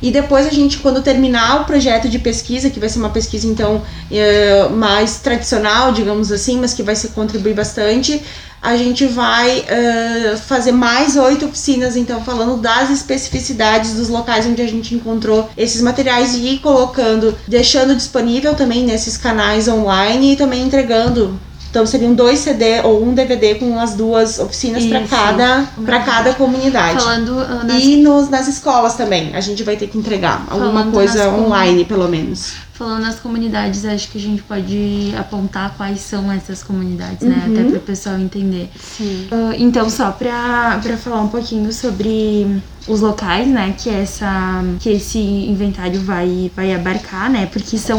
E 0.00 0.10
depois 0.10 0.46
a 0.46 0.50
gente, 0.50 0.78
quando 0.78 1.02
terminar 1.02 1.62
o 1.62 1.64
projeto 1.64 2.08
de 2.08 2.18
pesquisa, 2.18 2.68
que 2.68 2.78
vai 2.78 2.88
ser 2.88 2.98
uma 2.98 3.10
pesquisa 3.10 3.46
então 3.46 3.76
uh, 3.82 4.70
mais 4.70 5.18
tradicional, 5.18 5.92
digamos 5.92 6.30
assim, 6.30 6.60
mas 6.60 6.74
que 6.74 6.82
vai 6.82 6.94
se 6.94 7.08
contribuir 7.08 7.54
bastante, 7.54 8.22
a 8.66 8.76
gente 8.76 9.06
vai 9.06 9.60
uh, 9.60 10.36
fazer 10.38 10.72
mais 10.72 11.16
oito 11.16 11.46
oficinas, 11.46 11.96
então, 11.96 12.20
falando 12.24 12.56
das 12.56 12.90
especificidades 12.90 13.94
dos 13.94 14.08
locais 14.08 14.44
onde 14.44 14.60
a 14.60 14.66
gente 14.66 14.92
encontrou 14.92 15.48
esses 15.56 15.80
materiais 15.80 16.34
e 16.34 16.54
ir 16.54 16.58
colocando, 16.58 17.32
deixando 17.46 17.94
disponível 17.94 18.56
também 18.56 18.84
nesses 18.84 19.16
canais 19.16 19.68
online 19.68 20.32
e 20.32 20.36
também 20.36 20.64
entregando 20.64 21.38
então 21.70 21.84
seriam 21.84 22.14
dois 22.14 22.38
CD 22.38 22.80
ou 22.82 23.04
um 23.04 23.12
DVD 23.12 23.56
com 23.56 23.78
as 23.78 23.94
duas 23.94 24.38
oficinas 24.38 24.86
para 24.86 25.06
cada 25.06 25.68
para 25.84 26.00
cada 26.00 26.32
comunidade. 26.32 26.98
Falando 26.98 27.34
nas... 27.64 27.82
e 27.82 27.96
nos, 27.96 28.30
nas 28.30 28.48
escolas 28.48 28.94
também. 28.94 29.34
A 29.34 29.40
gente 29.42 29.62
vai 29.62 29.76
ter 29.76 29.86
que 29.88 29.98
entregar 29.98 30.46
alguma 30.48 30.72
Falando 30.72 30.92
coisa 30.92 31.28
online, 31.28 31.84
pelo 31.84 32.08
menos. 32.08 32.54
Falando 32.76 33.04
nas 33.04 33.18
comunidades, 33.18 33.86
acho 33.86 34.10
que 34.10 34.18
a 34.18 34.20
gente 34.20 34.42
pode 34.42 35.14
apontar 35.18 35.74
quais 35.78 36.00
são 36.00 36.30
essas 36.30 36.62
comunidades, 36.62 37.26
né? 37.26 37.44
Até 37.46 37.62
uhum. 37.62 37.70
para 37.70 37.78
o 37.78 37.80
pessoal 37.80 38.18
entender. 38.18 38.68
Sim. 38.78 39.28
Uh, 39.32 39.54
então, 39.56 39.88
só 39.88 40.10
para 40.10 40.78
falar 41.02 41.22
um 41.22 41.28
pouquinho 41.28 41.72
sobre 41.72 42.60
os 42.86 43.00
locais, 43.00 43.48
né, 43.48 43.74
que 43.78 43.88
essa 43.88 44.62
que 44.78 44.90
esse 44.90 45.18
inventário 45.18 46.00
vai 46.02 46.52
vai 46.54 46.74
abarcar, 46.74 47.30
né? 47.30 47.46
Porque 47.46 47.78
são 47.78 47.98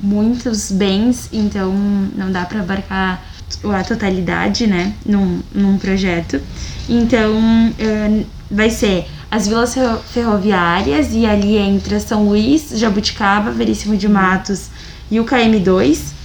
muitos 0.00 0.72
bens, 0.72 1.28
então 1.30 1.70
não 2.16 2.32
dá 2.32 2.46
para 2.46 2.60
abarcar 2.60 3.22
a 3.64 3.84
totalidade, 3.84 4.66
né, 4.66 4.94
num, 5.04 5.40
num 5.54 5.76
projeto. 5.76 6.40
Então, 6.88 7.34
uh, 7.34 8.26
vai 8.50 8.70
ser 8.70 9.06
as 9.30 9.46
vilas 9.48 9.74
ferroviárias 10.12 11.08
e 11.12 11.26
ali 11.26 11.56
entra 11.56 11.98
São 12.00 12.28
Luís, 12.28 12.70
Jabuticaba, 12.74 13.50
Veríssimo 13.50 13.96
de 13.96 14.08
Matos 14.08 14.68
e 15.10 15.18
o 15.18 15.24
KM2. 15.24 16.16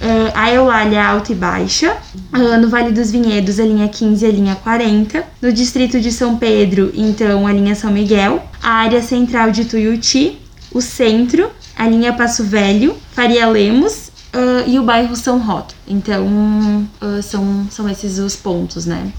Uh, 0.00 0.32
a 0.34 0.50
Eulália 0.50 1.04
Alta 1.04 1.30
e 1.30 1.34
Baixa, 1.34 1.94
uh, 2.32 2.58
no 2.58 2.70
Vale 2.70 2.90
dos 2.90 3.10
Vinhedos, 3.10 3.60
a 3.60 3.64
linha 3.64 3.86
15 3.86 4.24
e 4.24 4.28
a 4.28 4.32
linha 4.32 4.56
40, 4.56 5.22
no 5.42 5.52
distrito 5.52 6.00
de 6.00 6.10
São 6.10 6.38
Pedro, 6.38 6.90
então, 6.94 7.46
a 7.46 7.52
linha 7.52 7.74
São 7.74 7.92
Miguel, 7.92 8.42
a 8.62 8.70
área 8.70 9.02
central 9.02 9.50
de 9.50 9.66
Tuiuti, 9.66 10.40
o 10.72 10.80
centro, 10.80 11.50
a 11.76 11.86
linha 11.86 12.14
Passo 12.14 12.42
Velho, 12.44 12.96
Faria 13.12 13.46
Lemos 13.46 14.10
uh, 14.34 14.66
e 14.66 14.78
o 14.78 14.84
bairro 14.84 15.14
São 15.14 15.38
Roque. 15.38 15.74
Então, 15.86 16.88
são, 17.22 17.66
são 17.70 17.86
esses 17.86 18.18
os 18.18 18.34
pontos, 18.34 18.86
né? 18.86 19.12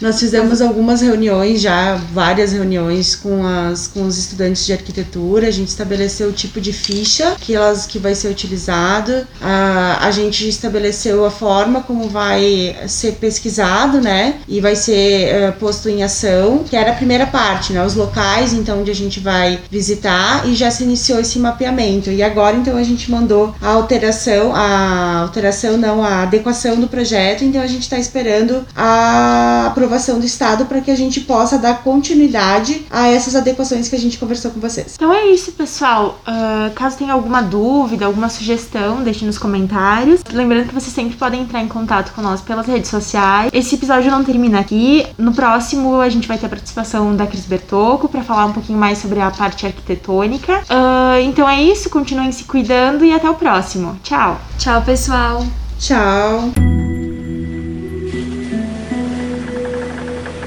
Nós 0.00 0.18
fizemos 0.18 0.60
algumas 0.60 1.00
reuniões 1.00 1.60
já, 1.60 1.94
várias 2.12 2.52
reuniões 2.52 3.14
com, 3.14 3.46
as, 3.46 3.86
com 3.86 4.02
os 4.06 4.18
estudantes 4.18 4.66
de 4.66 4.72
arquitetura. 4.72 5.46
A 5.46 5.50
gente 5.50 5.68
estabeleceu 5.68 6.28
o 6.28 6.32
tipo 6.32 6.60
de 6.60 6.72
ficha 6.72 7.36
que, 7.40 7.54
elas, 7.54 7.86
que 7.86 7.98
vai 7.98 8.14
ser 8.14 8.28
utilizado. 8.28 9.26
A, 9.40 10.06
a 10.06 10.10
gente 10.10 10.48
estabeleceu 10.48 11.24
a 11.24 11.30
forma 11.30 11.82
como 11.82 12.08
vai 12.08 12.76
ser 12.88 13.12
pesquisado, 13.12 14.00
né? 14.00 14.40
E 14.48 14.60
vai 14.60 14.74
ser 14.74 15.50
uh, 15.50 15.52
posto 15.52 15.88
em 15.88 16.02
ação, 16.02 16.64
que 16.68 16.76
era 16.76 16.92
a 16.92 16.94
primeira 16.94 17.26
parte, 17.26 17.72
né? 17.72 17.84
Os 17.84 17.94
locais, 17.94 18.52
então, 18.52 18.80
onde 18.80 18.90
a 18.90 18.94
gente 18.94 19.20
vai 19.20 19.60
visitar 19.70 20.46
e 20.48 20.54
já 20.54 20.70
se 20.70 20.82
iniciou 20.82 21.20
esse 21.20 21.38
mapeamento. 21.38 22.10
E 22.10 22.22
agora, 22.22 22.56
então, 22.56 22.76
a 22.76 22.82
gente 22.82 23.10
mandou 23.10 23.54
a 23.60 23.68
alteração, 23.68 24.54
a 24.54 25.20
alteração 25.20 25.76
não, 25.76 26.02
a 26.02 26.22
adequação 26.22 26.80
do 26.80 26.88
projeto. 26.88 27.44
Então, 27.44 27.62
a 27.62 27.66
gente 27.66 27.82
está 27.82 27.98
esperando 27.98 28.66
a 28.76 29.72
aprovação 29.82 30.20
do 30.20 30.24
Estado 30.24 30.66
para 30.66 30.80
que 30.80 30.90
a 30.90 30.96
gente 30.96 31.20
possa 31.20 31.58
dar 31.58 31.82
continuidade 31.82 32.86
a 32.88 33.08
essas 33.08 33.34
adequações 33.34 33.88
que 33.88 33.96
a 33.96 33.98
gente 33.98 34.16
conversou 34.16 34.52
com 34.52 34.60
vocês. 34.60 34.94
Então 34.94 35.12
é 35.12 35.26
isso, 35.26 35.52
pessoal. 35.52 36.20
Uh, 36.26 36.72
caso 36.74 36.96
tenha 36.96 37.12
alguma 37.12 37.42
dúvida, 37.42 38.06
alguma 38.06 38.28
sugestão, 38.28 39.02
deixe 39.02 39.24
nos 39.24 39.38
comentários. 39.38 40.20
Lembrando 40.32 40.68
que 40.68 40.74
vocês 40.74 40.92
sempre 40.92 41.16
podem 41.16 41.42
entrar 41.42 41.60
em 41.60 41.68
contato 41.68 42.12
com 42.14 42.22
nós 42.22 42.40
pelas 42.40 42.66
redes 42.66 42.90
sociais. 42.90 43.50
Esse 43.52 43.74
episódio 43.74 44.10
não 44.10 44.22
termina 44.22 44.60
aqui. 44.60 45.04
No 45.18 45.32
próximo, 45.32 46.00
a 46.00 46.08
gente 46.08 46.28
vai 46.28 46.38
ter 46.38 46.46
a 46.46 46.50
participação 46.50 47.16
da 47.16 47.26
Cris 47.26 47.44
Bertocco 47.44 48.08
para 48.08 48.22
falar 48.22 48.46
um 48.46 48.52
pouquinho 48.52 48.78
mais 48.78 48.98
sobre 48.98 49.20
a 49.20 49.30
parte 49.30 49.66
arquitetônica. 49.66 50.60
Uh, 50.60 51.20
então 51.24 51.48
é 51.48 51.60
isso. 51.60 51.90
Continuem 51.90 52.30
se 52.30 52.44
cuidando 52.44 53.04
e 53.04 53.12
até 53.12 53.28
o 53.28 53.34
próximo. 53.34 53.98
Tchau. 54.04 54.40
Tchau, 54.58 54.82
pessoal. 54.82 55.44
Tchau. 55.78 56.71